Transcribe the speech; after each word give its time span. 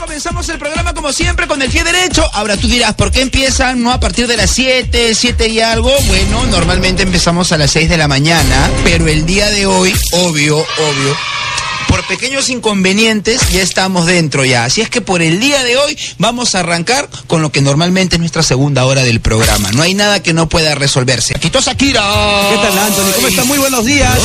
comenzamos 0.00 0.48
el 0.48 0.58
programa 0.58 0.94
como 0.94 1.12
siempre 1.12 1.46
con 1.46 1.60
el 1.60 1.70
pie 1.70 1.84
derecho. 1.84 2.28
Ahora 2.32 2.56
tú 2.56 2.66
dirás, 2.66 2.94
¿por 2.94 3.10
qué 3.10 3.20
empiezan 3.20 3.82
no 3.82 3.92
a 3.92 4.00
partir 4.00 4.26
de 4.26 4.36
las 4.36 4.50
7, 4.50 5.14
7 5.14 5.48
y 5.48 5.60
algo? 5.60 5.92
Bueno, 6.06 6.46
normalmente 6.46 7.02
empezamos 7.02 7.52
a 7.52 7.58
las 7.58 7.70
6 7.72 7.88
de 7.90 7.98
la 7.98 8.08
mañana, 8.08 8.70
pero 8.82 9.06
el 9.08 9.26
día 9.26 9.50
de 9.50 9.66
hoy, 9.66 9.94
obvio, 10.12 10.56
obvio, 10.58 11.16
por 12.00 12.08
pequeños 12.08 12.48
inconvenientes 12.48 13.50
ya 13.50 13.62
estamos 13.62 14.06
dentro 14.06 14.44
ya. 14.44 14.64
Así 14.64 14.80
es 14.80 14.88
que 14.88 15.00
por 15.00 15.22
el 15.22 15.40
día 15.40 15.62
de 15.64 15.76
hoy 15.76 15.98
vamos 16.18 16.54
a 16.54 16.60
arrancar 16.60 17.08
con 17.26 17.42
lo 17.42 17.52
que 17.52 17.60
normalmente 17.60 18.16
es 18.16 18.20
nuestra 18.20 18.42
segunda 18.42 18.84
hora 18.84 19.02
del 19.02 19.20
programa. 19.20 19.70
No 19.72 19.82
hay 19.82 19.94
nada 19.94 20.22
que 20.22 20.32
no 20.32 20.48
pueda 20.48 20.74
resolverse. 20.74 21.34
Aquí 21.36 21.48
está 21.48 21.60
Shakira. 21.60 22.00
¿Qué 22.50 22.56
tal, 22.56 22.78
Anthony? 22.78 23.12
¿Cómo 23.16 23.28
está? 23.28 23.44
Muy 23.44 23.58
buenos 23.58 23.84
días. 23.84 24.18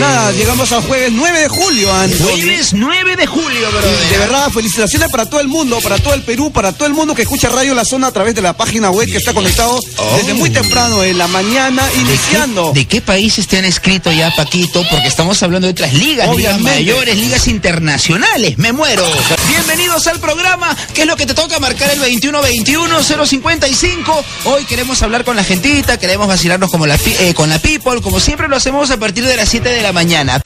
Nada, 0.00 0.32
llegamos 0.32 0.72
al 0.72 0.82
jueves 0.82 1.10
9 1.12 1.40
de 1.40 1.48
julio, 1.48 1.92
Anthony. 1.92 2.26
Jueves 2.26 2.72
9 2.72 3.16
de 3.16 3.26
julio, 3.26 3.70
brother. 3.70 4.08
De 4.10 4.18
verdad, 4.18 4.50
felicitaciones 4.50 5.10
para 5.10 5.26
todo 5.26 5.40
el 5.40 5.48
mundo, 5.48 5.78
para 5.80 5.98
todo 5.98 6.14
el 6.14 6.22
Perú, 6.22 6.50
para 6.52 6.72
todo 6.72 6.86
el 6.86 6.94
mundo 6.94 7.14
que 7.14 7.22
escucha 7.22 7.48
Radio 7.48 7.74
La 7.74 7.84
Zona 7.84 8.08
a 8.08 8.12
través 8.12 8.34
de 8.34 8.42
la 8.42 8.54
página 8.54 8.90
web 8.90 9.10
que 9.10 9.16
está 9.16 9.32
conectado 9.32 9.78
desde 10.16 10.34
muy 10.34 10.50
temprano 10.50 11.02
en 11.02 11.16
la 11.16 11.28
mañana, 11.28 11.88
iniciando. 11.98 12.72
¿De 12.72 12.86
qué 12.86 13.00
países 13.00 13.46
te 13.46 13.58
han 13.58 13.64
escrito 13.64 14.12
ya, 14.12 14.34
Paquito? 14.34 14.84
Porque 14.90 15.08
estamos 15.08 15.42
hablando 15.42 15.66
de 15.66 15.72
otras 15.72 15.92
ligas, 15.94 16.28
ligas 16.36 16.56
Obviamente. 16.56 17.05
Mayores, 17.06 17.24
ligas 17.24 17.48
internacionales. 17.48 18.58
Me 18.58 18.72
muero. 18.72 19.04
Bienvenidos 19.48 20.06
al 20.08 20.18
programa. 20.18 20.76
¿Qué 20.92 21.02
es 21.02 21.06
lo 21.06 21.14
que 21.16 21.26
te 21.26 21.34
toca 21.34 21.60
marcar 21.60 21.88
el 21.90 22.02
2121-055? 22.02 24.24
Hoy 24.44 24.64
queremos 24.64 25.00
hablar 25.02 25.24
con 25.24 25.36
la 25.36 25.44
gentita, 25.44 25.98
queremos 25.98 26.26
vacilarnos 26.26 26.68
como 26.70 26.86
la, 26.86 26.96
eh, 26.96 27.32
con 27.34 27.48
la 27.48 27.60
people, 27.60 28.02
como 28.02 28.18
siempre 28.18 28.48
lo 28.48 28.56
hacemos 28.56 28.90
a 28.90 28.96
partir 28.96 29.24
de 29.24 29.36
las 29.36 29.48
7 29.48 29.68
de 29.68 29.82
la 29.82 29.92
mañana. 29.92 30.40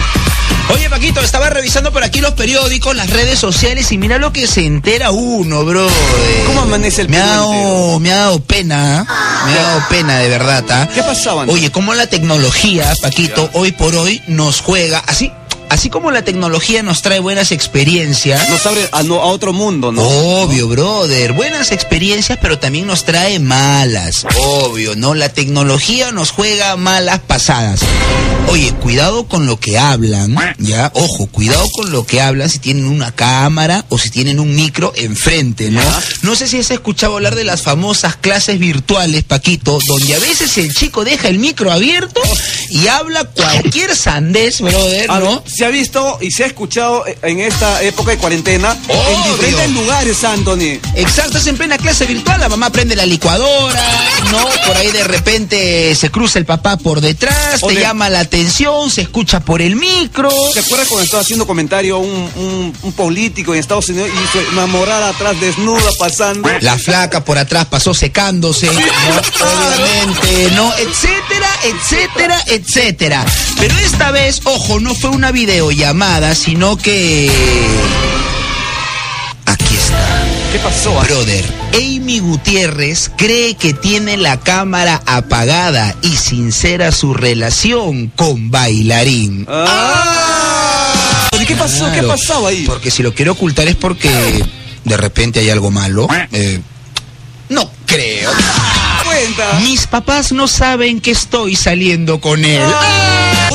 Oye, 0.68 0.90
Paquito, 0.90 1.20
estaba 1.20 1.50
revisando 1.50 1.92
por 1.92 2.04
aquí 2.04 2.20
los 2.20 2.34
periódicos, 2.34 2.94
las 2.94 3.10
redes 3.10 3.38
sociales 3.38 3.90
y 3.90 3.98
mira 3.98 4.18
lo 4.18 4.32
que 4.32 4.46
se 4.46 4.64
entera 4.66 5.10
uno, 5.10 5.64
bro. 5.64 5.88
¿Cómo 6.46 6.60
amanece 6.60 7.02
el 7.02 7.08
me 7.08 7.16
ha, 7.16 7.26
dado, 7.26 7.98
me 7.98 8.12
ha 8.12 8.16
dado 8.16 8.38
pena, 8.40 9.00
¿ah? 9.00 9.06
me 9.46 9.52
ha 9.52 9.62
dado 9.62 9.82
pena 9.88 10.18
de 10.18 10.28
verdad, 10.28 10.64
¿ah? 10.70 10.88
¿Qué 10.94 11.02
pasaba? 11.02 11.44
Oye, 11.48 11.72
cómo 11.72 11.92
la 11.94 12.06
tecnología, 12.06 12.92
Paquito, 13.00 13.50
hoy 13.54 13.72
por 13.72 13.96
hoy 13.96 14.22
nos 14.28 14.60
juega, 14.60 15.02
así, 15.06 15.32
así 15.70 15.88
como 15.90 16.10
la 16.10 16.22
tecnología 16.22 16.82
nos 16.82 17.00
trae 17.02 17.18
buenas 17.20 17.52
experiencias. 17.52 18.48
Nos 18.50 18.66
abre 18.66 18.88
a, 18.92 19.02
no- 19.02 19.20
a 19.20 19.26
otro 19.26 19.52
mundo, 19.52 19.92
¿no? 19.92 20.02
Obvio, 20.02 20.68
brother. 20.68 21.32
Buenas 21.32 21.72
experiencias, 21.72 22.38
pero 22.42 22.58
también 22.58 22.86
nos 22.86 23.04
trae 23.04 23.38
malas. 23.38 24.26
Obvio, 24.38 24.94
¿no? 24.96 25.14
La 25.14 25.30
tecnología 25.30 26.12
nos 26.12 26.30
juega 26.30 26.76
malas 26.76 27.20
pasadas. 27.20 27.80
Oye, 28.48 28.72
cuidado 28.82 29.28
con 29.28 29.46
lo 29.46 29.60
que 29.60 29.78
hablan, 29.78 30.34
¿ya? 30.58 30.90
Ojo, 30.94 31.26
cuidado 31.26 31.64
con 31.72 31.92
lo 31.92 32.04
que 32.04 32.20
hablan 32.20 32.50
si 32.50 32.58
tienen 32.58 32.86
una 32.86 33.14
cámara 33.14 33.84
o 33.90 33.98
si 33.98 34.10
tienen 34.10 34.40
un 34.40 34.54
micro 34.56 34.92
enfrente, 34.96 35.70
¿no? 35.70 35.80
No 36.22 36.34
sé 36.34 36.48
si 36.48 36.58
has 36.58 36.70
escuchado 36.70 37.14
hablar 37.14 37.36
de 37.36 37.44
las 37.44 37.62
famosas 37.62 38.16
clases 38.16 38.58
virtuales, 38.58 39.22
Paquito, 39.24 39.78
donde 39.86 40.14
a 40.14 40.18
veces 40.18 40.58
el 40.58 40.74
chico 40.74 41.04
deja 41.04 41.28
el 41.28 41.38
micro 41.38 41.70
abierto 41.70 42.20
y 42.70 42.88
habla 42.88 43.24
cualquier 43.24 43.94
sandés, 43.94 44.60
brother, 44.60 45.08
¿no? 45.20 45.44
Se 45.60 45.66
ha 45.66 45.68
visto 45.68 46.16
y 46.22 46.30
se 46.30 46.44
ha 46.44 46.46
escuchado 46.46 47.04
en 47.20 47.40
esta 47.40 47.82
época 47.82 48.12
de 48.12 48.16
cuarentena 48.16 48.74
en 48.88 49.30
diferentes 49.30 49.70
lugares, 49.72 50.24
Anthony. 50.24 50.80
Exacto, 50.94 51.36
es 51.36 51.46
en 51.48 51.58
plena 51.58 51.76
clase 51.76 52.06
virtual, 52.06 52.40
la 52.40 52.48
mamá 52.48 52.70
prende 52.70 52.96
la 52.96 53.04
licuadora, 53.04 53.84
¿no? 54.32 54.42
Por 54.66 54.78
ahí 54.78 54.90
de 54.90 55.04
repente 55.04 55.94
se 55.94 56.10
cruza 56.10 56.38
el 56.38 56.46
papá 56.46 56.78
por 56.78 57.02
detrás, 57.02 57.60
te 57.60 57.74
llama 57.74 58.08
la 58.08 58.20
atención, 58.20 58.90
se 58.90 59.02
escucha 59.02 59.40
por 59.40 59.60
el 59.60 59.76
micro. 59.76 60.30
¿Te 60.54 60.60
acuerdas 60.60 60.88
cuando 60.88 61.04
estaba 61.04 61.20
haciendo 61.20 61.46
comentario 61.46 61.98
un, 61.98 62.30
un, 62.36 62.74
un 62.80 62.92
político 62.94 63.52
en 63.52 63.60
Estados 63.60 63.90
Unidos 63.90 64.08
y 64.08 64.32
su 64.32 64.52
enamorada 64.52 65.10
atrás 65.10 65.38
desnuda 65.42 65.90
pasando? 65.98 66.48
La 66.62 66.78
flaca 66.78 67.22
por 67.22 67.36
atrás 67.36 67.66
pasó 67.66 67.92
secándose, 67.92 68.64
¿no? 68.64 68.72
Obviamente, 68.72 70.54
¿no? 70.56 70.72
Etcétera, 70.78 71.50
etcétera, 71.64 72.44
etcétera. 72.46 73.26
Pero 73.60 73.76
esta 73.76 74.10
vez, 74.10 74.40
ojo, 74.44 74.80
no 74.80 74.94
fue 74.94 75.10
una 75.10 75.32
videollamada, 75.32 76.34
sino 76.34 76.78
que... 76.78 77.30
Aquí 79.44 79.74
está. 79.74 80.24
¿Qué 80.50 80.58
pasó? 80.60 80.98
Brother, 81.00 81.44
Amy 81.74 82.20
Gutiérrez 82.20 83.10
cree 83.18 83.56
que 83.56 83.74
tiene 83.74 84.16
la 84.16 84.40
cámara 84.40 85.02
apagada 85.04 85.94
y 86.00 86.16
sincera 86.16 86.90
su 86.90 87.12
relación 87.12 88.08
con 88.16 88.50
bailarín. 88.50 89.46
Ah. 89.48 91.28
¿Y 91.38 91.44
qué 91.44 91.54
pasó? 91.54 91.92
¿Qué 91.92 92.02
pasaba 92.02 92.48
ahí? 92.48 92.64
Porque 92.66 92.90
si 92.90 93.02
lo 93.02 93.14
quiere 93.14 93.30
ocultar 93.30 93.68
es 93.68 93.76
porque 93.76 94.10
de 94.84 94.96
repente 94.96 95.40
hay 95.40 95.50
algo 95.50 95.70
malo. 95.70 96.08
Eh, 96.32 96.60
no 97.50 97.70
creo. 97.84 98.30
Cuenta. 99.04 99.60
Mis 99.60 99.86
papás 99.86 100.32
no 100.32 100.48
saben 100.48 101.00
que 101.00 101.10
estoy 101.10 101.56
saliendo 101.56 102.20
con 102.20 102.44
él. 102.44 102.62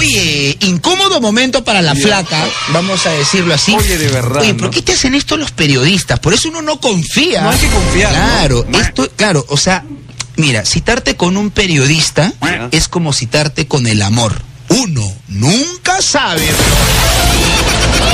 Oye, 0.05 0.57
incómodo 0.61 1.19
momento 1.19 1.63
para 1.63 1.81
la 1.81 1.95
flaca, 1.95 2.37
vamos 2.71 3.05
a 3.07 3.11
decirlo 3.11 3.53
así. 3.55 3.73
Oye, 3.75 3.97
de 3.97 4.07
verdad, 4.09 4.41
Oye. 4.41 4.53
¿por 4.53 4.69
qué 4.69 4.81
te 4.83 4.93
hacen 4.93 5.15
esto 5.15 5.35
los 5.37 5.51
periodistas? 5.51 6.19
Por 6.19 6.33
eso 6.33 6.49
uno 6.49 6.61
no 6.61 6.79
confía. 6.79 7.41
No 7.41 7.49
hay 7.49 7.57
que 7.57 7.67
confiar. 7.69 8.11
Claro, 8.11 8.65
No. 8.69 8.79
esto, 8.79 9.09
claro, 9.15 9.43
o 9.49 9.57
sea, 9.57 9.83
mira, 10.35 10.63
citarte 10.63 11.15
con 11.15 11.37
un 11.37 11.49
periodista 11.49 12.31
Ya. 12.41 12.69
es 12.71 12.87
como 12.87 13.13
citarte 13.13 13.67
con 13.67 13.87
el 13.87 14.01
amor. 14.03 14.41
Uno 14.69 15.11
nunca 15.27 16.01
sabe. 16.01 16.43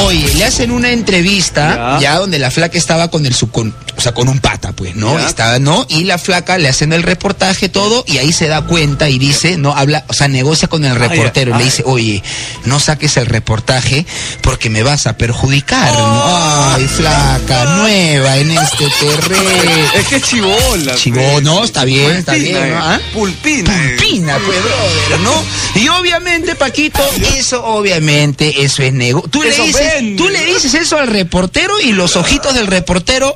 Oye, 0.04 0.34
le 0.36 0.46
hacen 0.46 0.72
una 0.72 0.92
entrevista 0.92 1.98
Ya. 2.00 2.14
ya, 2.14 2.20
donde 2.20 2.40
la 2.40 2.52
flaca 2.52 2.78
estaba 2.78 3.10
con 3.10 3.26
el 3.26 3.34
su- 3.36 3.52
con, 3.52 3.76
o 4.02 4.04
sea, 4.04 4.16
con 4.16 4.28
un 4.30 4.40
pata, 4.40 4.72
pues, 4.72 4.96
¿no? 4.96 5.16
Ya. 5.20 5.28
Estaba, 5.28 5.60
¿no? 5.60 5.86
Y 5.88 6.06
la 6.06 6.18
flaca 6.18 6.58
le 6.58 6.68
hacen 6.68 6.92
el 6.92 7.04
reportaje 7.04 7.70
todo 7.70 8.04
y 8.08 8.18
ahí 8.18 8.34
se 8.34 8.48
da 8.48 8.64
cuenta 8.64 9.10
y 9.10 9.20
dice, 9.20 9.60
no, 9.60 9.76
habla, 9.78 10.06
o 10.08 10.14
sea, 10.14 10.28
negocia 10.28 10.68
con 10.68 10.84
el 10.86 10.94
Ah, 10.94 10.96
reportero 10.96 11.54
y 11.54 11.58
le 11.60 11.64
dice, 11.66 11.84
oye, 11.86 12.24
no 12.66 12.80
saques 12.80 13.16
el 13.18 13.28
reportaje 13.28 14.08
porque 14.42 14.72
me 14.72 14.82
vas 14.82 15.06
a 15.06 15.18
perjudicar. 15.18 15.94
¿no? 15.94 16.24
Ay, 16.74 16.88
flaca, 16.88 17.76
nueva 17.78 18.38
en 18.38 18.50
este 18.50 18.88
terreno. 19.00 19.86
Es 19.94 20.08
que 20.08 20.16
es 20.16 20.24
chivola. 20.24 20.96
Chivo, 20.96 21.40
no, 21.42 21.64
está 21.64 21.84
bien, 21.86 22.10
está 22.16 22.34
bien, 22.34 22.56
eh. 22.58 22.70
¿no? 22.72 22.78
¿Ah? 22.84 23.00
Pulpina. 23.14 23.72
eh. 23.86 23.98
Pulpina, 24.00 24.40
pues, 24.44 24.58
brother, 24.64 25.20
¿no? 25.20 25.44
Y 25.80 25.88
obviamente, 25.90 26.56
Paquito, 26.56 27.08
eso 27.38 27.64
obviamente, 27.66 28.64
eso 28.64 28.82
es 28.82 28.94
nego. 28.94 29.22
Tú 29.30 29.44
le 29.44 29.52
dices, 29.56 29.94
tú 30.18 30.28
le 30.28 30.44
dices 30.46 30.74
eso 30.74 30.98
al 30.98 31.06
reportero 31.08 31.80
y 31.80 31.92
los 31.92 32.16
ojitos 32.16 32.56
del 32.56 32.66
reportero. 32.66 33.36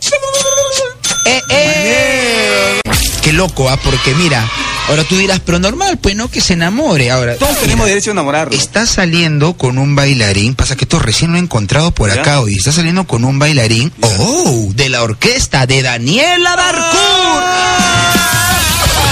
Eh, 1.26 1.42
eh. 1.50 2.80
Qué 3.22 3.34
loco, 3.34 3.70
¿ah? 3.70 3.78
Porque 3.84 4.14
mira, 4.14 4.48
ahora 4.88 5.04
tú 5.04 5.18
dirás, 5.18 5.40
pero 5.44 5.58
normal, 5.58 5.98
pues 5.98 6.16
no 6.16 6.30
que 6.30 6.42
se 6.42 6.54
enamore. 6.54 7.10
Ahora, 7.10 7.36
Todos 7.36 7.58
tenemos 7.60 7.88
derecho 7.88 8.12
a 8.12 8.14
enamorarnos. 8.14 8.60
Está 8.60 8.86
saliendo 8.86 9.54
con 9.54 9.80
un 9.80 9.96
bailarín, 9.96 10.54
pasa 10.54 10.76
que 10.76 10.86
esto 10.86 11.00
recién 11.00 11.32
lo 11.32 11.38
he 11.38 11.42
encontrado 11.42 11.90
por 11.92 12.14
¿Ya? 12.14 12.22
acá 12.22 12.40
hoy. 12.42 12.54
Está 12.54 12.72
saliendo 12.72 13.06
con 13.06 13.26
un 13.26 13.40
bailarín, 13.40 13.92
oh, 14.02 14.68
de 14.76 14.90
la 14.90 15.02
orquesta 15.02 15.66
de 15.66 15.82
Daniela 15.82 16.56
Darcourt. 16.56 17.46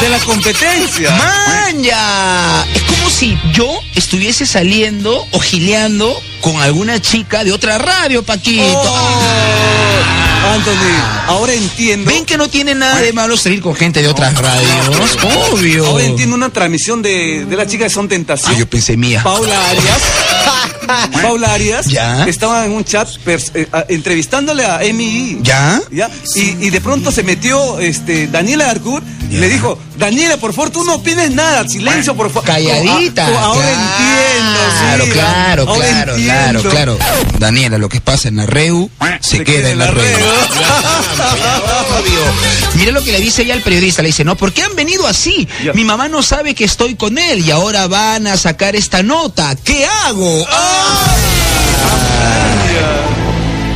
De 0.02 0.10
la 0.10 0.20
competencia. 0.20 1.10
¡Manja! 1.12 2.66
Es 2.76 2.84
como 2.84 3.10
si 3.10 3.38
yo 3.54 3.80
estuviese 3.96 4.46
saliendo 4.46 5.26
o 5.32 5.40
gileando 5.40 6.16
con 6.42 6.62
alguna 6.62 7.02
chica 7.02 7.44
de 7.44 7.52
otra 7.54 7.78
radio, 7.78 8.22
Paquito. 8.22 8.66
Oh, 8.76 10.23
Anthony, 10.44 11.28
ahora 11.28 11.54
entiendo. 11.54 12.10
¿Ven 12.12 12.26
que 12.26 12.38
no 12.38 12.48
tiene 12.50 12.76
nada 12.76 13.00
de 13.00 13.14
malo 13.14 13.38
salir 13.38 13.62
con 13.62 13.76
gente 13.76 14.02
de 14.02 14.08
otras 14.08 14.36
radios? 14.38 15.18
Obvio. 15.52 15.86
Ahora 15.88 16.04
entiendo 16.06 16.36
una 16.36 16.50
transmisión 16.50 17.02
de, 17.02 17.46
de 17.46 17.56
la 17.56 17.66
chica 17.66 17.86
de 17.86 17.90
Son 17.90 18.08
Tentación. 18.08 18.52
Ah, 18.54 18.58
yo 18.58 18.68
pensé 18.68 18.98
mía. 18.98 19.22
Paula 19.24 19.70
Arias. 19.70 21.12
Paula 21.22 21.54
Arias. 21.54 21.86
Ya. 21.88 22.26
Estaba 22.28 22.66
en 22.66 22.72
un 22.72 22.84
chat 22.84 23.08
eh, 23.26 23.68
entrevistándole 23.88 24.66
a 24.66 24.84
Emi. 24.84 25.40
¿Ya? 25.42 25.82
¿Ya? 25.92 26.10
Y, 26.36 26.66
y 26.66 26.70
de 26.70 26.82
pronto 26.82 27.12
se 27.12 27.24
metió 27.24 27.80
este, 27.80 28.28
Daniela 28.28 28.70
Arcour 28.70 29.02
y 29.30 29.38
le 29.38 29.50
dijo, 29.50 29.80
Daniela, 29.98 30.38
por 30.38 30.54
favor, 30.54 30.70
tú 30.70 30.84
no 30.84 30.96
opines 30.96 31.32
nada, 31.32 31.68
silencio, 31.68 32.16
por 32.16 32.30
favor. 32.30 32.46
Calladita. 32.46 33.28
Ah, 33.28 33.46
ahora 33.46 33.64
Claro, 33.64 35.04
entiendo, 35.04 35.06
sí. 35.06 35.12
Claro, 35.12 35.64
ahora 35.68 35.88
claro, 35.88 36.16
entiendo. 36.16 36.62
claro, 36.62 36.98
claro. 36.98 37.26
Daniela, 37.40 37.78
lo 37.78 37.90
que 37.90 38.02
pasa 38.02 38.28
en 38.28 38.38
la 38.38 38.46
REU 38.46 38.90
se, 39.22 39.44
queda 39.44 39.70
en 39.72 39.80
la, 39.80 39.92
REU. 39.92 40.04
Mira 42.76 42.92
lo 42.92 43.04
que 43.04 43.12
le 43.12 43.20
dice 43.20 43.44
ella 43.44 43.54
al 43.54 43.62
periodista, 43.62 44.02
le 44.02 44.08
dice, 44.08 44.24
no, 44.24 44.36
¿por 44.36 44.52
qué 44.52 44.64
han 44.64 44.76
venido 44.76 45.08
así? 45.08 45.48
Mi 45.74 45.84
mamá 45.84 46.08
no 46.08 46.24
sabe 46.24 46.56
que 46.56 46.66
estoy 46.66 46.96
con 46.96 47.18
él 47.18 47.46
y 47.46 47.52
ahora 47.52 47.88
van 47.88 48.28
a 48.28 48.38
sacar 48.38 48.76
esta 48.76 49.04
nota. 49.04 49.56
¿Qué 49.64 49.86
hago? 49.86 50.46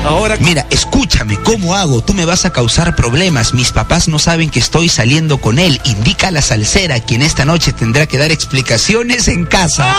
Ahora, 0.06 0.38
Mira, 0.40 0.66
escúchame, 0.70 1.38
¿cómo 1.44 1.76
hago? 1.76 2.02
Tú 2.02 2.14
me 2.14 2.24
vas 2.24 2.46
a 2.46 2.54
causar 2.54 2.96
problemas. 2.96 3.54
Mis 3.54 3.72
papás 3.72 4.08
no 4.08 4.20
saben 4.20 4.50
que 4.50 4.60
estoy 4.60 4.88
saliendo 4.88 5.40
con 5.40 5.60
él. 5.60 5.82
Indica 5.84 6.30
a 6.30 6.32
la 6.32 6.42
salsera 6.42 7.02
quien 7.02 7.22
esta 7.22 7.44
noche 7.44 7.74
tendrá 7.74 8.06
que 8.06 8.18
dar 8.18 8.32
explicaciones 8.32 9.28
en 9.28 9.46
casa. 9.46 9.94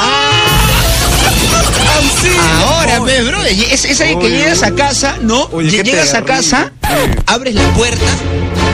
Ahora, 2.67 3.01
ves, 3.01 3.27
bro, 3.27 3.45
es, 3.45 3.85
es 3.85 4.01
ahí 4.01 4.17
que 4.19 4.31
llegas 4.31 4.63
a 4.63 4.75
casa, 4.75 5.17
¿no? 5.21 5.49
Oye, 5.53 5.83
llegas 5.83 6.15
a 6.15 6.23
casa, 6.25 6.73
abres 7.27 7.55
la 7.55 7.69
puerta, 7.75 8.07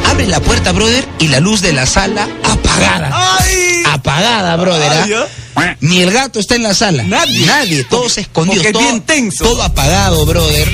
abres 0.06 0.28
la 0.28 0.40
puerta, 0.40 0.72
brother, 0.72 1.04
y 1.18 1.28
la 1.28 1.40
luz 1.40 1.60
de 1.60 1.72
la 1.72 1.86
sala 1.86 2.28
apagada. 2.44 3.10
¡Ay! 3.12 3.82
Apagada, 3.86 4.56
brother. 4.56 4.90
¿ah? 4.92 5.26
Ay. 5.56 5.76
Ni 5.80 6.00
el 6.02 6.10
gato 6.10 6.40
está 6.40 6.56
en 6.56 6.64
la 6.64 6.74
sala. 6.74 7.04
Nadie. 7.04 7.46
Nadie, 7.46 7.84
todos 7.84 8.18
escondidos. 8.18 8.58
porque 8.58 8.68
es 8.68 8.72
todo, 8.72 8.82
bien 8.82 9.00
tenso. 9.02 9.44
Todo 9.44 9.62
apagado, 9.62 10.24
brother. 10.26 10.68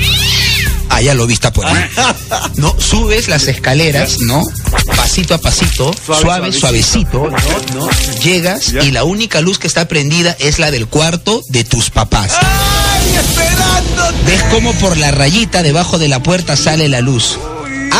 Ah, 0.93 1.01
ya 1.01 1.13
lo 1.13 1.25
viste 1.25 1.49
por 1.51 1.65
ahí. 1.65 1.89
No, 2.55 2.75
subes 2.77 3.29
las 3.29 3.47
escaleras, 3.47 4.19
¿no? 4.19 4.43
Pasito 4.95 5.33
a 5.33 5.37
pasito, 5.37 5.93
Suave, 6.05 6.21
suave, 6.21 6.51
suavecito. 6.51 7.29
¿no? 7.73 7.89
Llegas 8.21 8.73
y 8.73 8.91
la 8.91 9.05
única 9.05 9.39
luz 9.39 9.57
que 9.57 9.67
está 9.67 9.87
prendida 9.87 10.35
es 10.39 10.59
la 10.59 10.69
del 10.69 10.87
cuarto 10.87 11.41
de 11.47 11.63
tus 11.63 11.89
papás. 11.89 12.33
¡Ay, 12.41 13.15
esperándote! 13.15 14.17
Ves 14.25 14.43
cómo 14.51 14.73
por 14.73 14.97
la 14.97 15.11
rayita 15.11 15.63
debajo 15.63 15.97
de 15.97 16.09
la 16.09 16.21
puerta 16.21 16.57
sale 16.57 16.89
la 16.89 16.99
luz. 16.99 17.39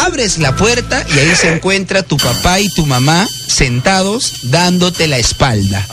Abres 0.05 0.37
la 0.37 0.55
puerta 0.55 1.05
y 1.15 1.19
ahí 1.19 1.33
se 1.35 1.53
encuentra 1.53 2.03
tu 2.03 2.17
papá 2.17 2.59
y 2.59 2.69
tu 2.69 2.85
mamá 2.85 3.27
sentados 3.47 4.33
dándote 4.43 5.07
la 5.07 5.17
espalda. 5.17 5.87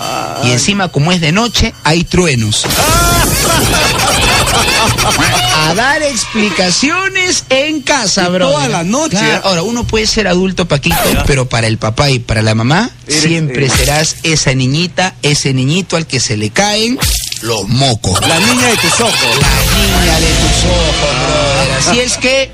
Y 0.45 0.51
encima, 0.51 0.89
como 0.89 1.13
es 1.13 1.21
de 1.21 1.33
noche, 1.33 1.75
hay 1.85 2.05
truenos. 2.05 2.67
A 5.69 5.75
dar 5.75 6.03
explicaciones 6.03 7.45
en 7.51 7.83
casa, 7.83 8.29
bro. 8.29 8.51
toda 8.51 8.69
la 8.69 8.85
noche. 8.85 9.19
Ahora, 9.43 9.63
uno 9.63 9.85
puede 9.85 10.07
ser 10.07 10.29
adulto, 10.29 10.67
Paquito, 10.67 10.97
pero 11.27 11.49
para 11.49 11.67
el 11.67 11.79
papá 11.79 12.11
y 12.11 12.19
para 12.19 12.43
la 12.43 12.55
mamá, 12.55 12.91
Eres, 13.07 13.23
siempre 13.23 13.67
eh, 13.67 13.71
serás 13.71 14.17
esa 14.23 14.55
niñita, 14.55 15.15
ese 15.23 15.53
niñito 15.53 15.97
al 15.97 16.07
que 16.07 16.21
se 16.21 16.37
le 16.37 16.51
caen 16.51 16.99
los 17.43 17.69
mocos. 17.69 18.21
La 18.27 18.39
niña 18.39 18.67
de 18.69 18.77
tus 18.77 19.01
ojos. 19.01 19.13
La 19.41 19.77
niña 19.77 20.21
de 20.21 20.27
tus 20.27 20.65
ojos, 20.65 21.17
brother. 21.57 21.89
Así 21.89 22.01
es 22.01 22.17
que. 22.17 22.51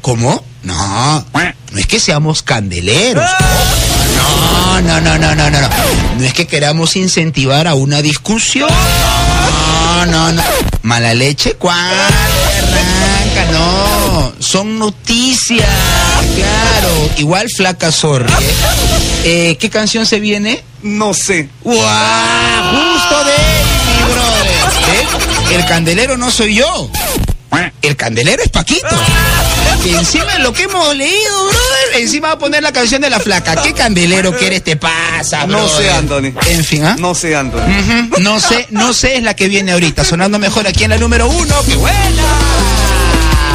¿Cómo? 0.00 0.44
No. 0.62 1.24
No 1.72 1.78
es 1.78 1.86
que 1.86 2.00
seamos 2.00 2.42
candeleros. 2.42 3.24
No, 4.16 4.80
no, 4.82 5.00
no, 5.00 5.18
no, 5.18 5.34
no, 5.34 5.50
no. 5.50 5.60
No 5.60 5.68
No 6.18 6.24
es 6.24 6.34
que 6.34 6.46
queramos 6.46 6.96
incentivar 6.96 7.66
a 7.66 7.74
una 7.74 8.02
discusión. 8.02 8.68
No, 10.06 10.10
no, 10.10 10.32
no. 10.32 10.42
Mala 10.82 11.14
leche, 11.14 11.52
¿cuál? 11.54 11.78
Arranca, 11.78 13.52
no. 13.52 14.32
Son 14.40 14.76
noticias. 14.76 15.68
Claro. 16.34 17.10
Igual 17.18 17.48
flaca 17.48 17.92
sorry. 17.92 18.32
¿eh? 18.32 19.50
Eh, 19.50 19.56
¿Qué 19.60 19.70
canción 19.70 20.04
se 20.04 20.18
viene? 20.18 20.64
No 20.82 21.14
sé. 21.14 21.48
¡Guau! 21.62 21.76
Justo 21.84 23.24
de 23.24 23.32
mi 23.86 24.12
brother. 24.12 24.46
¿Eh? 25.52 25.54
El 25.54 25.64
candelero 25.66 26.16
no 26.16 26.32
soy 26.32 26.56
yo. 26.56 26.90
El 27.82 27.96
candelero 27.96 28.42
es 28.42 28.48
Paquito. 28.48 28.86
Que 29.82 29.90
encima 29.98 30.38
lo 30.38 30.52
que 30.52 30.62
hemos 30.64 30.96
leído, 30.96 31.44
brother, 31.44 32.00
encima 32.00 32.28
va 32.28 32.34
a 32.34 32.38
poner 32.38 32.62
la 32.62 32.72
canción 32.72 33.02
de 33.02 33.10
la 33.10 33.20
flaca. 33.20 33.60
¿Qué 33.62 33.72
candelero 33.74 34.36
que 34.36 34.46
eres 34.46 34.62
te 34.64 34.76
pasa, 34.76 35.46
No 35.46 35.58
brother? 35.58 35.84
sé, 35.84 35.90
Anthony. 35.90 36.32
En 36.48 36.64
fin, 36.64 36.84
¿ah? 36.84 36.96
No 36.98 37.14
sé, 37.14 37.36
Anthony. 37.36 37.60
No 38.20 38.40
sé, 38.40 38.66
no 38.70 38.94
sé 38.94 39.16
es 39.16 39.22
la 39.22 39.34
que 39.34 39.48
viene 39.48 39.72
ahorita, 39.72 40.04
sonando 40.04 40.38
mejor 40.38 40.66
aquí 40.66 40.84
en 40.84 40.90
la 40.90 40.98
número 40.98 41.28
uno. 41.28 41.54
¡Qué 41.66 41.74
buena! 41.74 42.22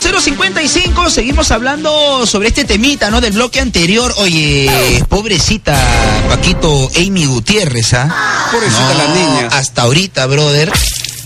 055, 0.01 1.09
seguimos 1.09 1.51
hablando 1.51 2.25
sobre 2.25 2.49
este 2.49 2.65
temita, 2.65 3.09
¿no? 3.09 3.21
Del 3.21 3.33
bloque 3.33 3.59
anterior. 3.59 4.13
Oye, 4.17 5.03
pobrecita 5.09 5.75
Paquito 6.29 6.89
Amy 6.97 7.25
Gutiérrez, 7.25 7.93
¿ah? 7.93 8.47
Pobrecita 8.51 8.93
la 8.93 9.07
niña. 9.07 9.47
Hasta 9.51 9.83
ahorita, 9.83 10.25
brother, 10.27 10.71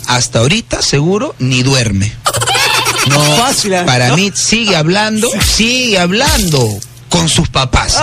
hasta 0.07 0.39
ahorita 0.39 0.81
seguro 0.81 1.35
ni 1.39 1.63
duerme. 1.63 2.11
No, 3.07 3.19
Fácil, 3.37 3.73
¿ah? 3.75 3.85
para 3.85 4.09
¿No? 4.09 4.15
mí 4.17 4.31
sigue 4.33 4.75
hablando, 4.75 5.27
sigue 5.45 5.97
hablando 5.99 6.79
con 7.09 7.27
sus 7.27 7.49
papás. 7.49 7.97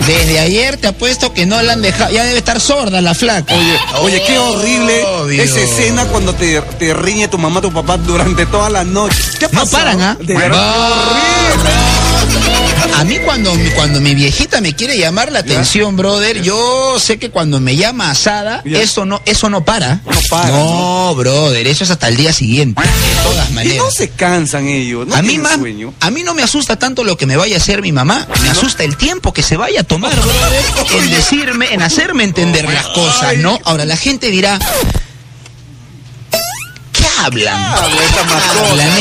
Es. 0.00 0.06
Desde 0.06 0.38
ayer 0.40 0.76
te 0.76 0.88
apuesto 0.88 1.32
que 1.32 1.46
no 1.46 1.60
la 1.62 1.72
han 1.72 1.82
dejado, 1.82 2.12
ya 2.12 2.24
debe 2.24 2.38
estar 2.38 2.60
sorda 2.60 3.00
la 3.00 3.14
flaca. 3.14 3.54
Oye, 3.54 3.78
oye, 4.02 4.22
qué 4.26 4.38
horrible 4.38 5.42
esa 5.42 5.60
escena 5.60 6.04
cuando 6.06 6.34
te, 6.34 6.60
te 6.78 6.92
riñe 6.94 7.28
tu 7.28 7.38
mamá, 7.38 7.60
tu 7.60 7.72
papá 7.72 7.96
durante 7.96 8.44
toda 8.46 8.68
la 8.68 8.84
noche. 8.84 9.16
¿Qué 9.38 9.46
ha 9.46 9.48
No 9.52 9.66
paran, 9.66 10.00
¿ah? 10.02 10.16
De 10.20 10.34
verdad, 10.36 10.58
No. 10.58 11.12
qué 11.14 11.70
horrible. 11.70 11.99
A 12.96 13.04
mí 13.04 13.18
cuando, 13.24 13.52
cuando 13.74 14.00
mi 14.00 14.14
viejita 14.14 14.60
me 14.60 14.74
quiere 14.74 14.98
llamar 14.98 15.32
la 15.32 15.38
atención, 15.38 15.96
brother, 15.96 16.42
yo 16.42 16.98
sé 16.98 17.18
que 17.18 17.30
cuando 17.30 17.58
me 17.60 17.76
llama 17.76 18.10
asada, 18.10 18.62
eso 18.64 19.06
no, 19.06 19.22
eso 19.24 19.48
no 19.48 19.64
para. 19.64 19.96
No 20.04 20.20
para, 20.28 20.48
No, 20.48 21.14
brother, 21.14 21.66
eso 21.66 21.84
es 21.84 21.90
hasta 21.90 22.08
el 22.08 22.16
día 22.16 22.32
siguiente. 22.32 22.80
De 22.82 23.22
todas 23.22 23.50
Y 23.50 23.52
maneras. 23.54 23.78
no 23.78 23.90
se 23.90 24.10
cansan 24.10 24.68
ellos, 24.68 25.06
no 25.06 25.14
a 25.14 25.22
mí 25.22 25.28
tienen 25.28 25.42
más, 25.44 25.58
sueño. 25.58 25.94
a 26.00 26.10
mí 26.10 26.22
no 26.22 26.34
me 26.34 26.42
asusta 26.42 26.78
tanto 26.78 27.02
lo 27.04 27.16
que 27.16 27.24
me 27.26 27.36
vaya 27.36 27.54
a 27.56 27.58
hacer 27.58 27.80
mi 27.80 27.92
mamá, 27.92 28.26
me 28.42 28.50
asusta 28.50 28.84
el 28.84 28.96
tiempo 28.96 29.32
que 29.32 29.42
se 29.42 29.56
vaya 29.56 29.80
a 29.80 29.84
tomar, 29.84 30.14
brother, 30.14 30.64
en 30.98 31.10
decirme, 31.10 31.72
en 31.72 31.80
hacerme 31.82 32.24
entender 32.24 32.64
las 32.70 32.86
cosas, 32.88 33.36
¿no? 33.38 33.58
Ahora 33.64 33.84
la 33.86 33.96
gente 33.96 34.30
dirá, 34.30 34.58
¿qué 34.58 34.99
hablan? 37.24 37.74
Hablan 37.74 38.98